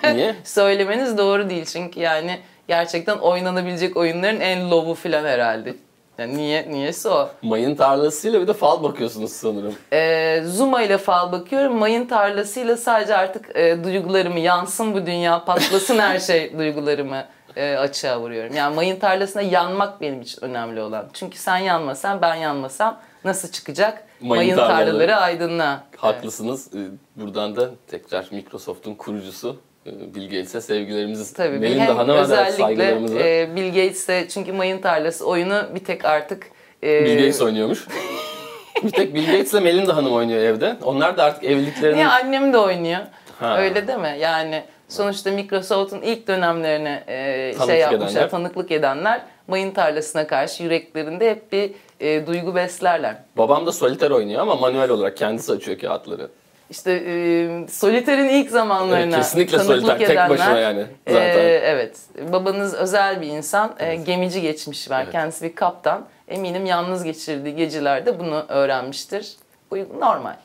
Niye? 0.13 0.35
söylemeniz 0.43 1.17
doğru 1.17 1.49
değil. 1.49 1.65
Çünkü 1.65 1.99
yani 1.99 2.39
gerçekten 2.67 3.17
oynanabilecek 3.17 3.97
oyunların 3.97 4.39
en 4.39 4.71
lovu 4.71 4.93
falan 4.93 5.25
herhalde. 5.25 5.73
Yani 6.17 6.37
niye 6.37 6.69
niyesi 6.71 7.09
o? 7.09 7.29
Mayın 7.41 7.75
tarlasıyla 7.75 8.41
bir 8.41 8.47
de 8.47 8.53
fal 8.53 8.83
bakıyorsunuz 8.83 9.31
sanırım. 9.31 9.75
Ee, 9.93 10.41
Zuma 10.45 10.81
ile 10.81 10.97
fal 10.97 11.31
bakıyorum. 11.31 11.77
Mayın 11.77 12.05
tarlasıyla 12.07 12.77
sadece 12.77 13.15
artık 13.17 13.55
e, 13.55 13.83
duygularımı 13.83 14.39
yansın 14.39 14.93
bu 14.93 15.05
dünya 15.05 15.45
patlasın 15.45 15.99
her 15.99 16.19
şey 16.19 16.53
duygularımı 16.57 17.25
e, 17.55 17.75
açığa 17.75 18.19
vuruyorum. 18.19 18.55
Yani 18.55 18.75
mayın 18.75 18.99
tarlasına 18.99 19.41
yanmak 19.41 20.01
benim 20.01 20.21
için 20.21 20.43
önemli 20.43 20.81
olan. 20.81 21.09
Çünkü 21.13 21.37
sen 21.37 21.57
yanmasan 21.57 22.21
ben 22.21 22.35
yanmasam 22.35 22.99
nasıl 23.25 23.51
çıkacak? 23.51 24.03
Mayın 24.21 24.29
Mayın, 24.29 24.55
tarlaları. 24.55 24.85
tarlaları 24.85 25.15
aydınlığa. 25.15 25.83
Evet. 25.91 26.03
Haklısınız. 26.03 26.73
Ee, 26.73 26.77
Buradan 27.15 27.55
da 27.55 27.69
tekrar 27.87 28.25
Microsoft'un 28.31 28.95
kurucusu 28.95 29.57
e, 29.85 30.15
Bill 30.15 30.23
Gates'e 30.25 30.61
sevgilerimizi, 30.61 31.33
Tabii 31.33 31.59
Melinda 31.59 31.97
Hanım'a 31.97 32.29
da 32.29 32.51
saygılarımızı. 32.51 33.19
e, 33.19 33.55
Bill 33.55 33.67
Gates'e 33.67 34.27
çünkü 34.29 34.51
mayın 34.53 34.81
tarlası 34.81 35.25
oyunu 35.25 35.63
bir 35.75 35.83
tek 35.85 36.05
artık 36.05 36.47
e, 36.83 37.05
Bill 37.05 37.15
Gates 37.15 37.41
oynuyormuş. 37.41 37.87
bir 38.83 38.91
tek 38.91 39.15
Bill 39.15 39.25
Gates'le 39.25 39.53
Melinda 39.53 39.95
Hanım 39.95 40.13
oynuyor 40.13 40.39
evde. 40.39 40.75
Onlar 40.83 41.17
da 41.17 41.23
artık 41.23 41.43
evliliklerini... 41.43 41.95
Niye 41.95 42.07
annem 42.07 42.53
de 42.53 42.57
oynuyor? 42.57 43.01
Ha. 43.39 43.57
Öyle 43.57 43.87
değil 43.87 43.99
mi? 43.99 44.15
Yani 44.19 44.63
sonuçta 44.89 45.31
Microsoft'un 45.31 46.01
ilk 46.01 46.27
dönemlerine 46.27 47.03
e, 47.07 47.51
Tanıklık 47.51 47.69
şey 47.71 47.79
yapmışlar, 47.79 48.07
edenler. 48.11 48.29
tanıklık 48.29 48.71
edenler 48.71 49.21
mayın 49.47 49.71
tarlasına 49.71 50.27
karşı 50.27 50.63
yüreklerinde 50.63 51.29
hep 51.29 51.51
bir 51.51 51.71
e, 51.99 52.27
duygu 52.27 52.55
beslerler. 52.55 53.15
Babam 53.37 53.65
da 53.65 53.71
soliter 53.71 54.11
oynuyor 54.11 54.41
ama 54.41 54.55
manuel 54.55 54.89
olarak 54.89 55.17
kendisi 55.17 55.51
açıyor 55.51 55.79
kağıtları. 55.79 56.27
İşte 56.69 56.91
e, 57.07 57.67
Soliter'in 57.67 58.29
ilk 58.29 58.49
zamanlarına 58.51 59.03
Evet, 59.03 59.15
kesinlikle 59.15 59.57
tanıklık 59.57 59.75
Solitaire, 59.77 59.99
tek 59.99 60.09
edenler, 60.09 60.29
başına 60.29 60.59
yani 60.59 60.85
zaten. 61.07 61.21
e, 61.21 61.61
evet. 61.63 61.97
Babanız 62.33 62.73
özel 62.73 63.21
bir 63.21 63.27
insan. 63.27 63.75
e, 63.79 63.95
gemici 63.95 64.41
geçmiş 64.41 64.89
var. 64.91 65.01
Evet. 65.03 65.11
Kendisi 65.11 65.45
bir 65.49 65.55
kaptan. 65.55 66.05
Eminim 66.27 66.65
yalnız 66.65 67.03
geçirdiği 67.03 67.55
gecelerde 67.55 68.19
bunu 68.19 68.45
öğrenmiştir. 68.47 69.35
Bu 69.71 69.77
normal. 69.99 70.35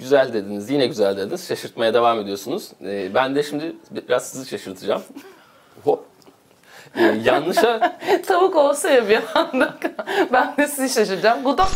Güzel 0.00 0.32
dediniz, 0.32 0.70
yine 0.70 0.86
güzel 0.86 1.16
dediniz. 1.16 1.48
Şaşırtmaya 1.48 1.94
devam 1.94 2.20
ediyorsunuz. 2.20 2.70
Ee, 2.84 3.14
ben 3.14 3.34
de 3.34 3.42
şimdi 3.42 3.76
biraz 3.90 4.28
sizi 4.28 4.48
şaşırtacağım. 4.50 5.02
Hop. 5.84 6.04
Ee, 6.96 7.02
yanlışa 7.24 7.98
Tavuk 8.26 8.56
olsa 8.56 8.90
ya 8.90 9.08
bir 9.08 9.20
anda. 9.34 9.74
ben 10.32 10.54
de 10.58 10.66
sizi 10.66 10.94
şaşıracağım. 10.94 11.44
Bu 11.44 11.58
da... 11.58 11.68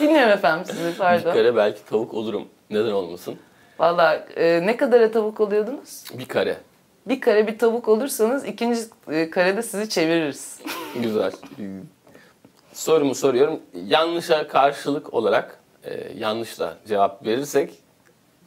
Dinliyorum 0.00 0.30
efendim 0.30 0.64
sizi 0.70 0.84
bir 0.92 0.94
pardon. 0.98 1.32
kare 1.32 1.56
belki 1.56 1.84
tavuk 1.84 2.14
olurum. 2.14 2.48
Neden 2.70 2.92
olmasın? 2.92 3.36
Valla 3.78 4.14
e, 4.36 4.66
ne 4.66 4.76
kadara 4.76 5.10
tavuk 5.10 5.40
oluyordunuz? 5.40 6.04
Bir 6.18 6.28
kare. 6.28 6.56
Bir 7.08 7.20
kare 7.20 7.46
bir 7.46 7.58
tavuk 7.58 7.88
olursanız 7.88 8.44
ikinci 8.44 8.80
e, 9.10 9.30
karede 9.30 9.62
sizi 9.62 9.88
çeviririz. 9.88 10.58
Güzel. 11.02 11.32
Sorumu 12.72 13.14
soruyorum. 13.14 13.60
Yanlışa 13.86 14.48
karşılık 14.48 15.14
olarak 15.14 15.61
e, 15.84 16.12
yanlışla 16.18 16.76
cevap 16.88 17.26
verirsek 17.26 17.72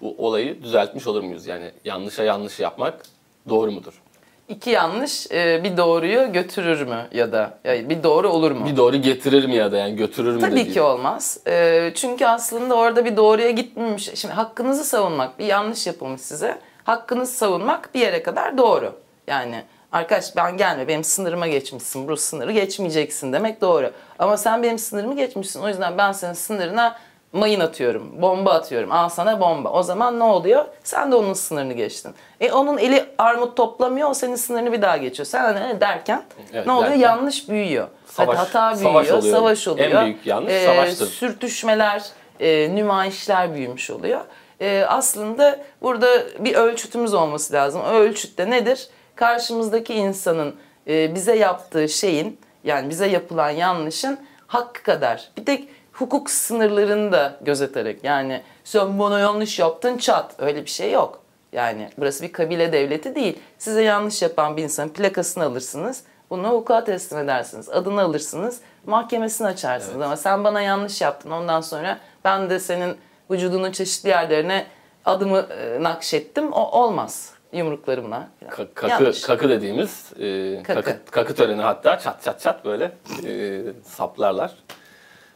bu 0.02 0.16
olayı 0.18 0.64
düzeltmiş 0.64 1.08
olur 1.08 1.24
muyuz? 1.24 1.48
Yani 1.48 1.72
yanlışa 1.86 2.24
yanlış 2.24 2.60
yapmak 2.60 3.02
doğru 3.50 3.72
mudur? 3.72 4.02
İki 4.50 4.70
yanlış 4.70 5.32
e, 5.32 5.64
bir 5.64 5.78
doğruyu 5.78 6.34
götürür 6.34 6.82
mü 6.88 7.08
ya 7.12 7.32
da 7.32 7.58
ya 7.64 7.90
bir 7.90 8.04
doğru 8.04 8.30
olur 8.30 8.52
mu? 8.52 8.66
Bir 8.66 8.78
doğru 8.78 8.98
getirir 8.98 9.46
mi 9.46 9.56
ya 9.56 9.72
da 9.72 9.78
yani 9.78 9.96
götürür 9.96 10.36
mü 10.36 10.42
Tabii 10.42 10.72
ki 10.72 10.82
olmaz. 10.82 11.40
E, 11.48 11.92
çünkü 11.96 12.26
aslında 12.26 12.76
orada 12.76 13.06
bir 13.06 13.18
doğruya 13.18 13.52
gitmemiş. 13.52 14.10
Şimdi 14.16 14.34
hakkınızı 14.34 14.84
savunmak, 14.84 15.40
bir 15.40 15.46
yanlış 15.46 15.88
yapılmış 15.88 16.22
size. 16.22 16.60
Hakkınızı 16.84 17.34
savunmak 17.34 17.90
bir 17.94 18.00
yere 18.00 18.24
kadar 18.24 18.58
doğru. 18.58 18.96
Yani 19.28 19.64
arkadaş 19.92 20.36
ben 20.36 20.58
gelme 20.58 20.88
benim 20.88 21.04
sınırıma 21.04 21.48
geçmişsin. 21.48 22.08
Bu 22.08 22.18
sınırı 22.18 22.52
geçmeyeceksin 22.52 23.34
demek 23.34 23.62
doğru. 23.62 23.92
Ama 24.20 24.38
sen 24.38 24.64
benim 24.64 24.80
sınırımı 24.80 25.16
geçmişsin. 25.16 25.62
O 25.62 25.68
yüzden 25.68 25.98
ben 25.98 26.12
senin 26.12 26.34
sınırına 26.34 26.98
mayın 27.36 27.60
atıyorum, 27.60 28.22
bomba 28.22 28.54
atıyorum. 28.54 28.92
Al 28.92 29.10
sana 29.10 29.40
bomba. 29.42 29.70
O 29.70 29.84
zaman 29.84 30.20
ne 30.20 30.24
oluyor? 30.24 30.66
Sen 30.84 31.12
de 31.12 31.16
onun 31.16 31.34
sınırını 31.34 31.74
geçtin. 31.74 32.12
E 32.42 32.52
onun 32.52 32.78
eli 32.78 33.06
armut 33.18 33.58
toplamıyor, 33.58 34.10
o 34.10 34.14
senin 34.14 34.36
sınırını 34.36 34.72
bir 34.72 34.82
daha 34.82 34.98
geçiyor. 34.98 35.26
Sen 35.26 35.56
ne 35.56 35.82
derken 35.82 36.24
Evet, 36.54 36.66
ne 36.66 36.72
oluyor? 36.72 36.92
derken- 36.92 37.02
Yanlış 37.02 37.50
büyüyor. 37.50 37.88
Savaş- 38.06 38.38
hata 38.38 38.74
büyüyor, 38.76 38.92
savaş 38.94 39.12
oluyor. 39.12 39.36
savaş 39.36 39.68
oluyor. 39.68 39.92
En 39.92 40.06
büyük 40.06 40.26
yanlış 40.26 40.54
Ee, 40.54 40.66
savaştır. 40.66 41.08
Sürtüşmeler, 41.08 42.04
e, 42.40 42.76
nümayişler 42.76 43.54
büyümüş 43.54 43.90
oluyor. 43.92 44.22
E, 44.62 44.86
aslında 44.88 45.60
burada 45.82 46.08
bir 46.40 46.56
ölçütümüz 46.56 47.14
olması 47.14 47.54
lazım. 47.54 47.82
O 47.82 47.90
ölçüt 47.94 48.38
de 48.38 48.50
nedir? 48.50 48.88
Karşımızdaki 49.16 49.94
insanın 49.94 50.56
e, 50.88 51.16
bize 51.16 51.36
yaptığı 51.36 51.90
şeyin, 51.90 52.40
yani 52.64 52.90
bize 52.90 53.08
yapılan 53.08 53.50
yanlışın 53.50 54.20
hakkı 54.48 54.84
kadar. 54.84 55.30
Bir 55.38 55.46
tek 55.46 55.70
hukuk 55.98 56.30
sınırlarını 56.30 57.12
da 57.12 57.38
gözeterek 57.42 58.04
yani 58.04 58.42
sen 58.64 59.00
bana 59.00 59.20
yanlış 59.20 59.60
yaptın 59.60 59.98
çat 59.98 60.36
öyle 60.38 60.62
bir 60.66 60.70
şey 60.70 60.92
yok. 60.92 61.22
Yani 61.52 61.90
burası 61.98 62.24
bir 62.24 62.32
kabile 62.32 62.72
devleti 62.74 63.16
değil. 63.16 63.40
Size 63.58 63.84
yanlış 63.84 64.22
yapan 64.22 64.58
bir 64.58 64.64
insanın 64.64 64.90
plakasını 64.90 65.44
alırsınız. 65.44 66.04
Bunu 66.30 66.48
hukuka 66.50 66.84
teslim 66.84 67.20
edersiniz. 67.20 67.70
Adını 67.70 68.02
alırsınız. 68.02 68.60
Mahkemesini 68.86 69.48
açarsınız. 69.48 70.02
Ama 70.02 70.18
sen 70.18 70.44
bana 70.44 70.62
yanlış 70.62 71.02
yaptın. 71.02 71.32
Ondan 71.32 71.62
sonra 71.62 72.00
ben 72.24 72.50
de 72.50 72.60
senin 72.60 72.98
vücudunun 73.32 73.72
çeşitli 73.72 74.10
yerlerine 74.10 74.66
adımı 75.06 75.38
e, 75.40 75.84
nakşettim. 75.84 76.52
O 76.54 76.82
olmaz. 76.82 77.32
Yumruklarımla. 77.54 78.28
Ka- 78.50 78.74
kakı, 78.74 78.88
Yanlış. 78.88 79.22
kakı 79.22 79.50
dediğimiz 79.50 80.14
e, 80.20 80.64
Kakı. 80.64 80.82
kakı. 80.82 81.00
kakı 81.12 81.36
töreni 81.36 81.62
hatta 81.62 82.00
çat 82.00 82.24
çat 82.24 82.42
çat 82.42 82.66
böyle 82.66 82.92
e, 83.28 83.62
saplarlar. 83.84 84.56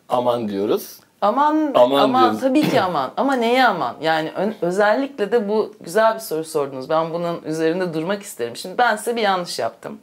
Aman 0.10 0.50
diyoruz. 0.50 1.00
Aman, 1.22 1.72
Aman 1.76 2.00
aman, 2.02 2.22
diyoruz. 2.24 2.40
tabii 2.42 2.70
ki 2.70 2.82
aman. 2.82 3.12
Ama 3.18 3.34
neye 3.34 3.66
aman? 3.68 3.96
Yani 4.02 4.32
ön- 4.36 4.56
özellikle 4.62 5.32
de 5.32 5.50
bu 5.50 5.76
güzel 5.82 6.16
bir 6.16 6.20
soru 6.20 6.44
sordunuz. 6.44 6.90
Ben 6.90 7.14
bunun 7.14 7.42
üzerinde 7.44 7.94
durmak 7.94 8.22
isterim. 8.24 8.56
Şimdi 8.56 8.78
ben 8.78 8.96
size 8.96 9.16
bir 9.16 9.22
yanlış 9.22 9.60
yaptım. 9.60 10.00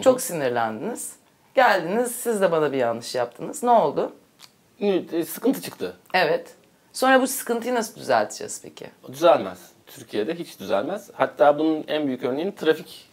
Çok 0.00 0.20
sinirlendiniz. 0.20 1.12
Geldiniz, 1.54 2.12
siz 2.14 2.40
de 2.40 2.52
bana 2.52 2.72
bir 2.72 2.78
yanlış 2.78 3.14
yaptınız. 3.14 3.62
Ne 3.62 3.70
oldu? 3.70 4.12
E, 4.80 5.24
Sıkıntı 5.24 5.62
çıktı. 5.62 5.96
Evet. 6.14 6.54
Sonra 6.92 7.20
bu 7.22 7.26
sıkıntıyı 7.26 7.74
nasıl 7.74 8.00
düzelteceğiz 8.00 8.60
peki? 8.62 8.86
Düzelmez. 9.12 9.58
Türkiye'de 9.86 10.34
hiç 10.34 10.60
düzelmez. 10.60 11.10
Hatta 11.14 11.58
bunun 11.58 11.84
en 11.88 12.06
büyük 12.06 12.22
örneğini 12.22 12.54
trafik. 12.54 13.08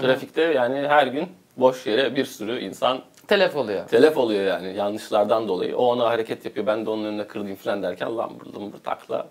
Trafikte 0.00 0.42
yani 0.42 0.88
her 0.88 1.06
gün 1.06 1.28
boş 1.56 1.86
yere 1.86 2.16
bir 2.16 2.24
sürü 2.24 2.60
insan 2.60 3.00
Telef 3.28 3.56
oluyor. 3.56 3.88
telef 3.88 4.16
oluyor 4.16 4.44
yani 4.44 4.76
yanlışlardan 4.76 5.48
dolayı. 5.48 5.76
O 5.76 5.84
ona 5.86 6.04
hareket 6.04 6.44
yapıyor 6.44 6.66
ben 6.66 6.86
de 6.86 6.90
onun 6.90 7.04
önüne 7.04 7.26
kırdım 7.26 7.54
falan 7.54 7.82
derken 7.82 8.16
lambır 8.16 8.46
lumbur 8.46 8.78
takla. 8.78 9.28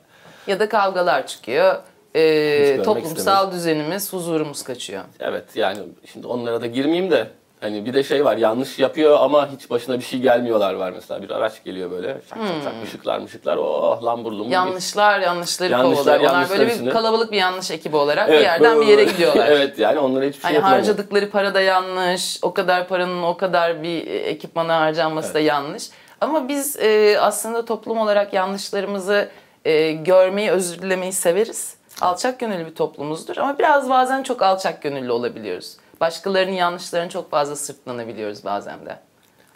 Ya 0.47 0.60
da 0.60 0.69
kavgalar 0.69 1.27
çıkıyor. 1.27 1.75
Ee, 2.15 2.77
toplumsal 2.84 3.12
istemiyorum. 3.15 3.51
düzenimiz, 3.51 4.13
huzurumuz 4.13 4.63
kaçıyor. 4.63 5.03
Evet 5.19 5.55
yani 5.55 5.79
şimdi 6.12 6.27
onlara 6.27 6.62
da 6.62 6.65
girmeyeyim 6.65 7.12
de 7.12 7.27
hani 7.62 7.86
bir 7.86 7.94
de 7.94 8.04
şey 8.04 8.26
var 8.26 8.38
yanlış 8.38 8.80
yapıyor 8.80 9.18
ama 9.22 9.50
hiç 9.52 9.70
başına 9.70 10.00
bir 10.00 10.04
şey 10.04 10.20
gelmiyorlar 10.20 10.74
var 10.74 10.91
mesela 10.91 11.22
bir 11.22 11.30
araç 11.30 11.63
geliyor 11.63 11.91
böyle 11.91 12.08
şak 12.30 12.38
şak 12.38 12.63
şak 12.63 12.74
ışıklar 12.84 13.20
mışıklar 13.20 13.58
oh 13.58 14.04
lambur 14.04 14.32
lumbur. 14.32 14.52
Yanlışlar 14.52 15.20
yanlışları 15.20 15.72
Yanlışlar, 15.72 16.06
kovalıyor. 16.06 16.32
Onlar 16.32 16.50
böyle 16.50 16.68
bir 16.68 16.89
kalabalık 16.89 17.32
bir 17.32 17.38
yanlış 17.38 17.72
ekibi 17.72 17.96
olarak 17.96 18.30
Evet, 18.30 18.39
bir 18.39 18.44
yerden 18.44 18.82
bir 18.82 18.86
yere 18.88 19.04
gidiyorlar. 19.04 19.48
evet 19.52 19.80
yani 19.80 20.00
onlara 20.00 20.26
hiçbir 20.26 20.34
şey 20.34 20.44
Hani 20.44 20.56
yapılamıyor. 20.56 20.80
harcadıkları 20.88 21.30
para 21.30 21.54
da 21.54 21.62
yanlış, 21.62 22.39
o 22.41 22.54
kadar 22.54 22.88
paranın 22.88 23.24
o 23.24 23.38
kadar 23.38 23.84
bir 23.84 24.08
e, 24.08 24.15
ekipmana 24.18 24.80
harcanması 24.80 25.34
da 25.34 25.39
yanlış. 25.39 25.89
Ama 26.22 26.48
biz 26.48 26.76
e, 26.80 27.18
aslında 27.20 27.65
toplum 27.65 27.98
olarak 27.98 28.34
yanlışlarımızı 28.34 29.30
e, 29.65 29.91
görmeyi, 29.91 30.52
özür 30.52 30.82
dilemeyi 30.82 31.13
severiz. 31.13 31.76
Alçak 32.02 32.39
gönüllü 32.39 32.65
bir 32.65 32.76
toplumuzdur 32.76 33.38
ama 33.38 33.60
biraz 33.60 33.89
bazen 33.89 34.24
çok 34.24 34.41
alçak 34.41 34.82
gönüllü 34.82 35.12
olabiliyoruz. 35.12 35.78
Başkalarının 36.01 36.53
yanlışlarını 36.53 37.10
çok 37.10 37.31
fazla 37.31 37.55
sırtlanabiliyoruz 37.55 38.45
bazen 38.45 38.86
de. 38.86 38.99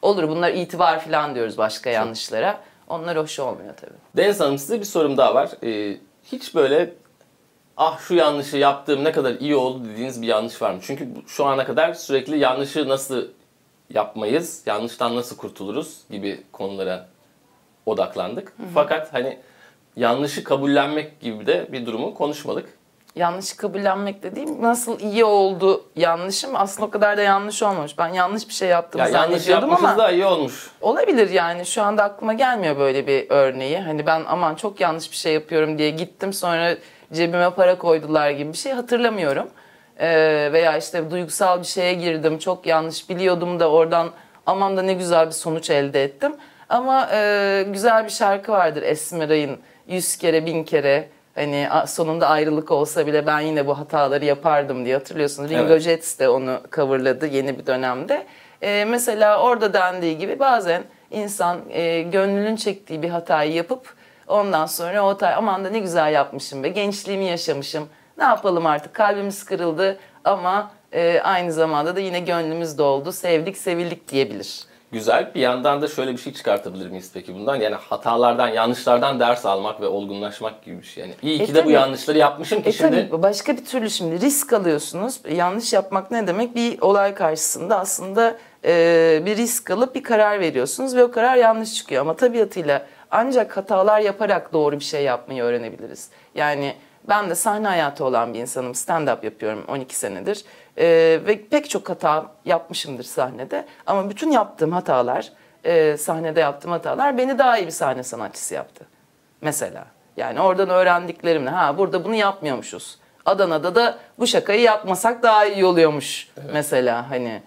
Olur 0.01 0.29
bunlar 0.29 0.53
itibar 0.53 0.99
falan 0.99 1.35
diyoruz 1.35 1.57
başka 1.57 1.89
yanlışlara. 1.89 2.61
Onlar 2.87 3.17
hoş 3.17 3.39
olmuyor 3.39 3.73
tabii. 3.81 3.93
Deniz 4.17 4.39
Hanım 4.39 4.57
size 4.57 4.79
bir 4.79 4.85
sorum 4.85 5.17
daha 5.17 5.35
var. 5.35 5.49
Ee, 5.63 5.97
hiç 6.23 6.55
böyle 6.55 6.93
ah 7.77 7.99
şu 7.99 8.15
yanlışı 8.15 8.57
yaptığım 8.57 9.03
ne 9.03 9.11
kadar 9.11 9.33
iyi 9.33 9.55
oldu 9.55 9.85
dediğiniz 9.85 10.21
bir 10.21 10.27
yanlış 10.27 10.61
var 10.61 10.73
mı? 10.73 10.79
Çünkü 10.83 11.07
şu 11.27 11.45
ana 11.45 11.65
kadar 11.65 11.93
sürekli 11.93 12.39
yanlışı 12.39 12.89
nasıl 12.89 13.27
yapmayız, 13.93 14.63
yanlıştan 14.65 15.15
nasıl 15.15 15.37
kurtuluruz 15.37 16.01
gibi 16.11 16.43
konulara 16.51 17.07
odaklandık. 17.85 18.53
Fakat 18.73 19.13
hani 19.13 19.39
yanlışı 19.95 20.43
kabullenmek 20.43 21.19
gibi 21.19 21.45
de 21.45 21.67
bir 21.71 21.85
durumu 21.85 22.13
konuşmadık. 22.15 22.78
Yanlışı 23.19 23.57
kabullenmek 23.57 24.23
dediğim 24.23 24.61
nasıl 24.61 24.99
iyi 24.99 25.25
oldu 25.25 25.85
yanlışım 25.95 26.55
aslında 26.55 26.87
o 26.87 26.89
kadar 26.89 27.17
da 27.17 27.21
yanlış 27.21 27.63
olmamış. 27.63 27.97
Ben 27.97 28.07
yanlış 28.07 28.47
bir 28.47 28.53
şey 28.53 28.69
yaptığımı 28.69 29.03
Ya 29.03 29.09
yanlış 29.09 29.41
zannediyordum 29.41 29.69
yapmışız 29.69 29.89
ama 29.89 30.03
da 30.03 30.11
iyi 30.11 30.25
olmuş. 30.25 30.69
olabilir 30.81 31.29
yani 31.29 31.65
şu 31.65 31.81
anda 31.83 32.03
aklıma 32.03 32.33
gelmiyor 32.33 32.77
böyle 32.79 33.07
bir 33.07 33.25
örneği. 33.29 33.79
Hani 33.79 34.05
ben 34.05 34.21
aman 34.27 34.55
çok 34.55 34.79
yanlış 34.81 35.11
bir 35.11 35.15
şey 35.15 35.33
yapıyorum 35.33 35.77
diye 35.77 35.89
gittim 35.89 36.33
sonra 36.33 36.75
cebime 37.13 37.49
para 37.49 37.77
koydular 37.77 38.29
gibi 38.29 38.53
bir 38.53 38.57
şey 38.57 38.71
hatırlamıyorum. 38.71 39.49
Ee, 39.99 40.49
veya 40.53 40.77
işte 40.77 41.11
duygusal 41.11 41.59
bir 41.59 41.67
şeye 41.67 41.93
girdim 41.93 42.37
çok 42.37 42.65
yanlış 42.65 43.09
biliyordum 43.09 43.59
da 43.59 43.71
oradan 43.71 44.09
aman 44.45 44.77
da 44.77 44.81
ne 44.81 44.93
güzel 44.93 45.27
bir 45.27 45.31
sonuç 45.31 45.69
elde 45.69 46.03
ettim. 46.03 46.35
Ama 46.69 47.09
e, 47.13 47.65
güzel 47.69 48.05
bir 48.05 48.09
şarkı 48.09 48.51
vardır 48.51 48.81
Esmeray'ın 48.83 49.57
yüz 49.87 50.17
kere 50.17 50.45
bin 50.45 50.63
kere 50.63 51.09
hani 51.35 51.67
sonunda 51.87 52.29
ayrılık 52.29 52.71
olsa 52.71 53.07
bile 53.07 53.25
ben 53.27 53.39
yine 53.39 53.67
bu 53.67 53.77
hataları 53.77 54.25
yapardım 54.25 54.85
diye 54.85 54.95
hatırlıyorsunuz. 54.95 55.49
Ringo 55.49 55.63
Evet. 55.63 55.81
Jets 55.81 56.19
de 56.19 56.29
onu 56.29 56.61
coverladı 56.71 57.27
yeni 57.27 57.59
bir 57.59 57.65
dönemde. 57.65 58.25
Ee, 58.61 58.85
mesela 58.89 59.41
orada 59.41 59.73
dendiği 59.73 60.17
gibi 60.17 60.39
bazen 60.39 60.83
insan 61.11 61.59
e, 61.69 62.01
gönlünün 62.01 62.55
çektiği 62.55 63.01
bir 63.01 63.09
hatayı 63.09 63.53
yapıp 63.53 63.93
ondan 64.27 64.65
sonra 64.65 65.05
o 65.05 65.09
hatayı 65.09 65.35
aman 65.35 65.65
da 65.65 65.69
ne 65.69 65.79
güzel 65.79 66.13
yapmışım 66.13 66.63
ve 66.63 66.69
gençliğimi 66.69 67.25
yaşamışım. 67.25 67.89
Ne 68.17 68.23
yapalım 68.23 68.65
artık 68.65 68.93
kalbimiz 68.93 69.45
kırıldı 69.45 69.97
ama 70.23 70.71
e, 70.93 71.19
aynı 71.23 71.51
zamanda 71.51 71.95
da 71.95 71.99
yine 71.99 72.19
gönlümüz 72.19 72.77
doldu. 72.77 73.11
Sevdik 73.11 73.57
sevildik 73.57 74.07
diyebilir. 74.07 74.68
Güzel. 74.91 75.31
Bir 75.35 75.39
yandan 75.39 75.81
da 75.81 75.87
şöyle 75.87 76.11
bir 76.11 76.17
şey 76.17 76.33
çıkartabilir 76.33 76.89
miyiz 76.89 77.11
peki 77.13 77.35
bundan? 77.35 77.55
Yani 77.55 77.75
hatalardan, 77.75 78.47
yanlışlardan 78.47 79.19
ders 79.19 79.45
almak 79.45 79.81
ve 79.81 79.87
olgunlaşmak 79.87 80.63
gibi 80.63 80.77
bir 80.81 80.85
şey. 80.85 81.03
Yani 81.03 81.13
iyi 81.21 81.41
E 81.41 81.45
ki 81.45 81.53
de 81.53 81.59
bu 81.59 81.63
tabii. 81.63 81.73
yanlışları 81.73 82.17
yapmışım 82.17 82.61
ki 82.61 82.69
E 82.69 82.71
şimdi 82.71 83.09
tabii 83.09 83.21
başka 83.23 83.57
bir 83.57 83.65
türlü 83.65 83.89
şimdi 83.89 84.21
risk 84.21 84.53
alıyorsunuz. 84.53 85.19
Yanlış 85.31 85.73
yapmak 85.73 86.11
ne 86.11 86.27
demek? 86.27 86.55
Bir 86.55 86.81
olay 86.81 87.13
karşısında 87.15 87.79
aslında 87.79 88.37
e, 88.65 89.21
bir 89.25 89.37
risk 89.37 89.71
alıp 89.71 89.95
bir 89.95 90.03
karar 90.03 90.39
veriyorsunuz 90.39 90.95
ve 90.95 91.03
o 91.03 91.11
karar 91.11 91.35
yanlış 91.35 91.75
çıkıyor. 91.75 92.01
Ama 92.01 92.15
tabiatıyla 92.15 92.85
ancak 93.11 93.57
hatalar 93.57 93.99
yaparak 93.99 94.53
doğru 94.53 94.79
bir 94.79 94.85
şey 94.85 95.03
yapmayı 95.03 95.43
öğrenebiliriz. 95.43 96.09
Yani 96.35 96.73
ben 97.09 97.29
de 97.29 97.35
sahne 97.35 97.67
hayatı 97.67 98.05
olan 98.05 98.33
bir 98.33 98.39
insanım. 98.39 98.71
Stand-up 98.71 99.25
yapıyorum 99.25 99.63
12 99.67 99.95
senedir. 99.95 100.45
E, 100.79 100.85
ve 101.25 101.45
pek 101.45 101.69
çok 101.69 101.89
hata 101.89 102.31
yapmışımdır 102.45 103.03
sahnede. 103.03 103.65
Ama 103.87 104.09
bütün 104.09 104.31
yaptığım 104.31 104.71
hatalar, 104.71 105.31
e, 105.63 105.97
sahnede 105.97 106.39
yaptığım 106.39 106.71
hatalar 106.71 107.17
beni 107.17 107.39
daha 107.39 107.57
iyi 107.57 107.65
bir 107.65 107.71
sahne 107.71 108.03
sanatçısı 108.03 108.53
yaptı. 108.53 108.85
Mesela. 109.41 109.85
Yani 110.17 110.41
oradan 110.41 110.69
öğrendiklerimle 110.69 111.49
ha 111.49 111.77
burada 111.77 112.05
bunu 112.05 112.15
yapmıyormuşuz. 112.15 112.97
Adana'da 113.25 113.75
da 113.75 113.97
bu 114.19 114.27
şakayı 114.27 114.61
yapmasak 114.61 115.23
daha 115.23 115.45
iyi 115.45 115.65
oluyormuş 115.65 116.27
mesela 116.53 117.09
hani 117.09 117.41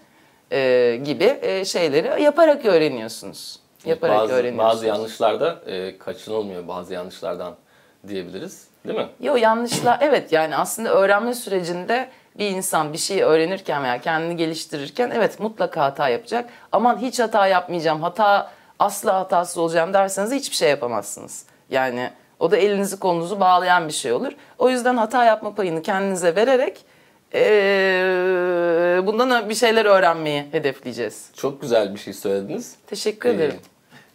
e, 0.51 0.99
gibi 1.03 1.39
e, 1.41 1.65
şeyleri 1.65 2.23
yaparak 2.23 2.65
öğreniyorsunuz. 2.65 3.59
Yaparak 3.85 4.17
bazı, 4.17 4.33
öğreniyorsunuz. 4.33 4.75
bazı 4.75 4.85
yanlışlarda 4.85 5.59
e, 5.65 5.97
kaçınılmıyor 5.97 6.67
bazı 6.67 6.93
yanlışlardan 6.93 7.55
diyebiliriz. 8.07 8.67
Değil 8.87 8.99
mi? 8.99 9.07
Yo 9.19 9.35
yanlışla 9.35 9.97
evet 10.01 10.31
yani 10.31 10.55
aslında 10.55 10.89
öğrenme 10.89 11.33
sürecinde 11.33 12.09
bir 12.37 12.49
insan 12.49 12.93
bir 12.93 12.97
şeyi 12.97 13.23
öğrenirken 13.23 13.83
veya 13.83 14.01
kendini 14.01 14.35
geliştirirken 14.37 15.11
evet 15.15 15.39
mutlaka 15.39 15.81
hata 15.83 16.09
yapacak. 16.09 16.49
Aman 16.71 16.97
hiç 16.97 17.19
hata 17.19 17.47
yapmayacağım, 17.47 18.01
hata 18.01 18.51
asla 18.79 19.15
hatasız 19.15 19.57
olacağım 19.57 19.93
derseniz 19.93 20.31
hiçbir 20.31 20.55
şey 20.55 20.69
yapamazsınız. 20.69 21.45
Yani 21.69 22.09
o 22.39 22.51
da 22.51 22.57
elinizi 22.57 22.99
kolunuzu 22.99 23.39
bağlayan 23.39 23.87
bir 23.87 23.93
şey 23.93 24.11
olur. 24.13 24.31
O 24.57 24.69
yüzden 24.69 24.97
hata 24.97 25.23
yapma 25.25 25.55
payını 25.55 25.81
kendinize 25.81 26.35
vererek 26.35 26.85
eee, 27.33 29.07
bundan 29.07 29.49
bir 29.49 29.55
şeyler 29.55 29.85
öğrenmeyi 29.85 30.45
hedefleyeceğiz. 30.51 31.29
Çok 31.35 31.61
güzel 31.61 31.93
bir 31.93 31.99
şey 31.99 32.13
söylediniz. 32.13 32.75
Teşekkür 32.87 33.29
Ee, 33.29 33.33
ederim. 33.33 33.55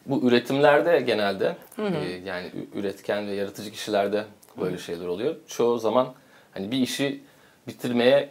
bu 0.06 0.28
üretimlerde 0.28 1.00
genelde 1.00 1.56
e, 1.78 1.82
yani 2.24 2.50
üretken 2.74 3.26
ve 3.28 3.32
yaratıcı 3.32 3.70
kişilerde 3.70 4.24
böyle 4.60 4.78
şeyler 4.78 5.06
oluyor. 5.06 5.34
Çoğu 5.48 5.78
zaman 5.78 6.08
hani 6.54 6.70
bir 6.70 6.78
işi 6.78 7.22
bitirmeye 7.68 8.28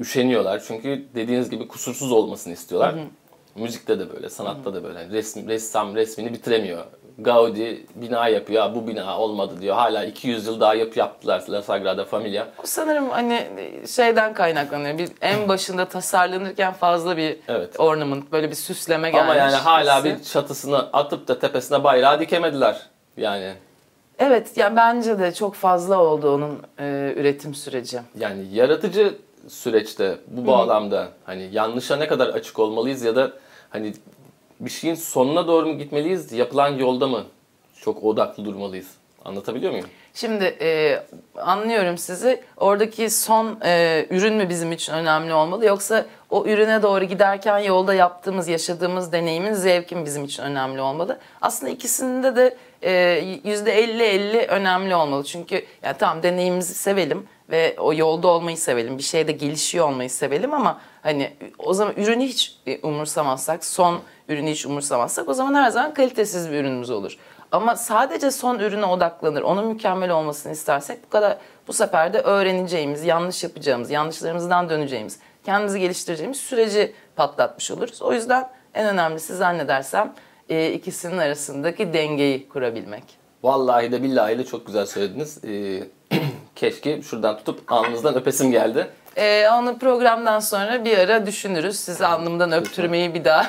üşeniyorlar. 0.00 0.62
Çünkü 0.66 1.04
dediğiniz 1.14 1.50
gibi 1.50 1.68
kusursuz 1.68 2.12
olmasını 2.12 2.52
istiyorlar. 2.52 2.94
Müzikte 3.54 3.98
de 3.98 4.12
böyle, 4.14 4.30
sanatta 4.30 4.74
da 4.74 4.84
böyle. 4.84 5.08
Resim, 5.08 5.48
ressam 5.48 5.94
resmini 5.94 6.32
bitiremiyor. 6.32 6.84
Gaudi 7.18 7.86
bina 7.94 8.28
yapıyor, 8.28 8.62
"Ya 8.62 8.74
bu 8.74 8.88
bina 8.88 9.18
olmadı 9.18 9.54
diyor. 9.60 9.76
Hala 9.76 10.04
200 10.04 10.46
yıl 10.46 10.60
daha 10.60 10.74
yapı 10.74 10.98
yaptılar 10.98 11.44
La 11.48 11.62
Sagrada 11.62 12.04
Familia. 12.04 12.46
Sanırım 12.64 13.10
hani 13.10 13.46
şeyden 13.88 14.34
kaynaklanıyor. 14.34 14.98
Bir 14.98 15.08
en 15.20 15.48
başında 15.48 15.84
tasarlanırken 15.88 16.72
fazla 16.72 17.16
bir 17.16 17.36
Evet. 17.48 17.80
ornament, 17.80 18.32
böyle 18.32 18.50
bir 18.50 18.54
süsleme 18.54 19.10
gelmiş. 19.10 19.30
Ama 19.30 19.34
yani 19.34 19.54
hala 19.54 20.04
bir 20.04 20.22
çatısını 20.22 20.78
atıp 20.78 21.28
da 21.28 21.38
tepesine 21.38 21.84
bayrağı 21.84 22.20
dikemediler. 22.20 22.80
Yani 23.16 23.52
Evet, 24.20 24.56
yani 24.56 24.76
bence 24.76 25.18
de 25.18 25.34
çok 25.34 25.54
fazla 25.54 25.98
oldu 25.98 26.34
onun 26.34 26.58
e, 26.78 27.14
üretim 27.16 27.54
süreci. 27.54 27.98
Yani 28.18 28.44
yaratıcı 28.52 29.14
süreçte 29.48 30.16
bu 30.26 30.46
bağlamda 30.46 31.08
hani 31.24 31.48
yanlışa 31.52 31.96
ne 31.96 32.08
kadar 32.08 32.28
açık 32.28 32.58
olmalıyız 32.58 33.02
ya 33.02 33.16
da 33.16 33.32
hani 33.70 33.94
bir 34.60 34.70
şeyin 34.70 34.94
sonuna 34.94 35.46
doğru 35.46 35.66
mu 35.66 35.78
gitmeliyiz, 35.78 36.32
yapılan 36.32 36.68
yolda 36.68 37.08
mı 37.08 37.24
çok 37.80 38.04
odaklı 38.04 38.44
durmalıyız? 38.44 38.86
Anlatabiliyor 39.24 39.72
muyum? 39.72 39.86
Şimdi 40.14 40.44
e, 40.60 40.98
anlıyorum 41.36 41.98
sizi. 41.98 42.42
Oradaki 42.56 43.10
son 43.10 43.58
e, 43.64 44.06
ürün 44.10 44.34
mü 44.34 44.48
bizim 44.48 44.72
için 44.72 44.92
önemli 44.92 45.34
olmalı 45.34 45.66
yoksa 45.66 46.06
o 46.30 46.46
ürüne 46.46 46.82
doğru 46.82 47.04
giderken 47.04 47.58
yolda 47.58 47.94
yaptığımız, 47.94 48.48
yaşadığımız 48.48 49.12
deneyimin 49.12 49.52
zevki 49.52 49.96
mi 49.96 50.04
bizim 50.04 50.24
için 50.24 50.42
önemli 50.42 50.80
olmalı? 50.80 51.18
Aslında 51.40 51.72
ikisinde 51.72 52.36
de 52.36 52.56
%50-50 52.82 54.46
önemli 54.46 54.94
olmalı. 54.94 55.24
Çünkü 55.24 55.64
yani 55.82 55.96
tamam 55.98 56.22
deneyimimizi 56.22 56.74
sevelim 56.74 57.26
ve 57.50 57.74
o 57.78 57.94
yolda 57.94 58.28
olmayı 58.28 58.56
sevelim. 58.56 58.98
Bir 58.98 59.02
şeyde 59.02 59.32
gelişiyor 59.32 59.88
olmayı 59.88 60.10
sevelim 60.10 60.54
ama 60.54 60.80
hani 61.02 61.32
o 61.58 61.74
zaman 61.74 61.94
ürünü 61.96 62.24
hiç 62.24 62.56
umursamazsak, 62.82 63.64
son 63.64 64.00
ürünü 64.28 64.50
hiç 64.50 64.66
umursamazsak 64.66 65.28
o 65.28 65.34
zaman 65.34 65.54
her 65.54 65.70
zaman 65.70 65.94
kalitesiz 65.94 66.50
bir 66.50 66.56
ürünümüz 66.56 66.90
olur. 66.90 67.16
Ama 67.52 67.76
sadece 67.76 68.30
son 68.30 68.58
ürüne 68.58 68.86
odaklanır, 68.86 69.42
onun 69.42 69.66
mükemmel 69.66 70.10
olmasını 70.10 70.52
istersek 70.52 71.04
bu 71.04 71.08
kadar 71.10 71.36
bu 71.68 71.72
sefer 71.72 72.12
de 72.12 72.20
öğreneceğimiz, 72.20 73.04
yanlış 73.04 73.44
yapacağımız, 73.44 73.90
yanlışlarımızdan 73.90 74.68
döneceğimiz, 74.68 75.18
kendimizi 75.44 75.80
geliştireceğimiz 75.80 76.40
süreci 76.40 76.92
patlatmış 77.16 77.70
oluruz. 77.70 78.02
O 78.02 78.12
yüzden 78.12 78.48
en 78.74 78.86
önemlisi 78.86 79.36
zannedersem 79.36 80.14
e, 80.50 80.72
ikisinin 80.72 81.18
arasındaki 81.18 81.92
dengeyi 81.92 82.48
kurabilmek. 82.48 83.04
Vallahi 83.42 83.92
de 83.92 84.02
billahi 84.02 84.38
de 84.38 84.44
çok 84.44 84.66
güzel 84.66 84.86
söylediniz. 84.86 85.44
Ee, 85.44 85.82
keşke 86.56 87.02
şuradan 87.02 87.36
tutup 87.36 87.72
alnınızdan 87.72 88.14
öpesim 88.14 88.50
geldi. 88.50 88.86
E, 89.16 89.48
onu 89.48 89.78
programdan 89.78 90.40
sonra 90.40 90.84
bir 90.84 90.98
ara 90.98 91.26
düşünürüz. 91.26 91.80
Sizi 91.80 92.06
alnımdan 92.06 92.52
öptürmeyi 92.52 93.14
bir 93.14 93.24
daha 93.24 93.46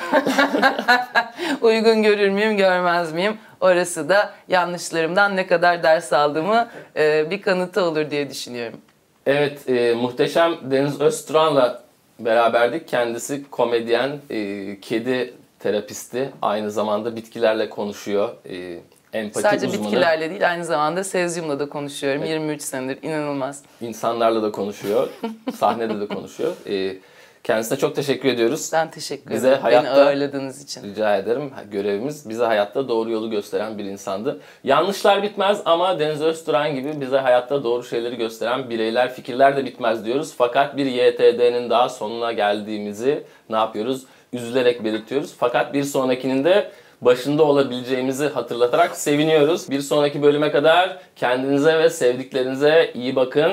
uygun 1.60 2.02
görür 2.02 2.28
müyüm, 2.28 2.56
görmez 2.56 3.12
miyim? 3.12 3.36
Orası 3.60 4.08
da 4.08 4.32
yanlışlarımdan 4.48 5.36
ne 5.36 5.46
kadar 5.46 5.82
ders 5.82 6.12
aldığımı 6.12 6.68
e, 6.96 7.30
bir 7.30 7.42
kanıtı 7.42 7.84
olur 7.84 8.10
diye 8.10 8.30
düşünüyorum. 8.30 8.78
Evet, 9.26 9.68
e, 9.68 9.94
muhteşem 9.94 10.54
Deniz 10.62 11.00
Özturan'la 11.00 11.82
beraberdik. 12.18 12.88
Kendisi 12.88 13.50
komedyen, 13.50 14.20
e, 14.30 14.80
kedi 14.80 15.34
terapisti. 15.62 16.30
Aynı 16.42 16.70
zamanda 16.70 17.16
bitkilerle 17.16 17.70
konuşuyor. 17.70 18.28
E, 18.50 18.78
empati 19.12 19.42
Sadece 19.42 19.66
uzmanı. 19.66 19.84
bitkilerle 19.84 20.30
değil 20.30 20.50
aynı 20.50 20.64
zamanda 20.64 21.04
Sezyum'la 21.04 21.58
da 21.58 21.68
konuşuyorum. 21.68 22.24
23 22.24 22.62
senedir 22.62 23.02
inanılmaz. 23.02 23.62
insanlarla 23.80 24.42
da 24.42 24.52
konuşuyor. 24.52 25.08
sahnede 25.58 26.00
de 26.00 26.06
konuşuyor. 26.08 26.52
E, 26.68 26.96
kendisine 27.44 27.78
çok 27.78 27.96
teşekkür 27.96 28.28
ediyoruz. 28.28 28.70
Ben 28.72 28.90
teşekkür 28.90 29.30
Bize 29.34 29.48
ederim 29.48 29.62
beni 29.64 29.72
hayatta- 29.74 30.04
ağırladığınız 30.04 30.62
için. 30.64 30.82
Rica 30.82 31.16
ederim. 31.16 31.50
Görevimiz 31.70 32.28
bize 32.28 32.44
hayatta 32.44 32.88
doğru 32.88 33.10
yolu 33.10 33.30
gösteren 33.30 33.78
bir 33.78 33.84
insandı. 33.84 34.40
Yanlışlar 34.64 35.22
bitmez 35.22 35.60
ama 35.64 35.98
Deniz 35.98 36.22
Özturan 36.22 36.74
gibi 36.74 37.00
bize 37.00 37.18
hayatta 37.18 37.64
doğru 37.64 37.84
şeyleri 37.84 38.16
gösteren 38.16 38.70
bireyler, 38.70 39.14
fikirler 39.14 39.56
de 39.56 39.64
bitmez 39.64 40.04
diyoruz. 40.04 40.34
Fakat 40.38 40.76
bir 40.76 40.86
YTD'nin 40.86 41.70
daha 41.70 41.88
sonuna 41.88 42.32
geldiğimizi 42.32 43.22
ne 43.50 43.56
yapıyoruz? 43.56 44.04
üzülerek 44.32 44.84
belirtiyoruz. 44.84 45.34
Fakat 45.38 45.74
bir 45.74 45.84
sonrakinin 45.84 46.44
de 46.44 46.70
başında 47.00 47.42
olabileceğimizi 47.42 48.28
hatırlatarak 48.28 48.96
seviniyoruz. 48.96 49.70
Bir 49.70 49.80
sonraki 49.80 50.22
bölüme 50.22 50.52
kadar 50.52 50.98
kendinize 51.16 51.78
ve 51.78 51.90
sevdiklerinize 51.90 52.90
iyi 52.94 53.16
bakın. 53.16 53.52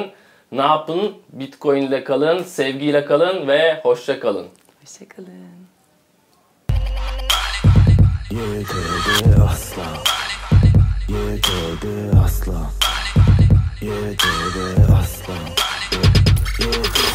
Ne 0.52 0.62
yapın? 0.62 1.14
Bitcoin 1.30 1.82
ile 1.82 2.04
kalın, 2.04 2.44
sevgiyle 2.44 3.06
kalın 3.06 3.48
ve 3.48 3.80
hoşça 3.84 4.20
kalın. 4.20 4.48
Hoşça 4.82 5.08
kalın. 5.08 5.30
Yedi 8.32 9.42
asla. 9.50 9.84
Yedi 11.10 12.18
asla. 12.26 12.72
Yedi 13.82 14.94
asla. 14.94 15.34
Yedi. 16.60 17.09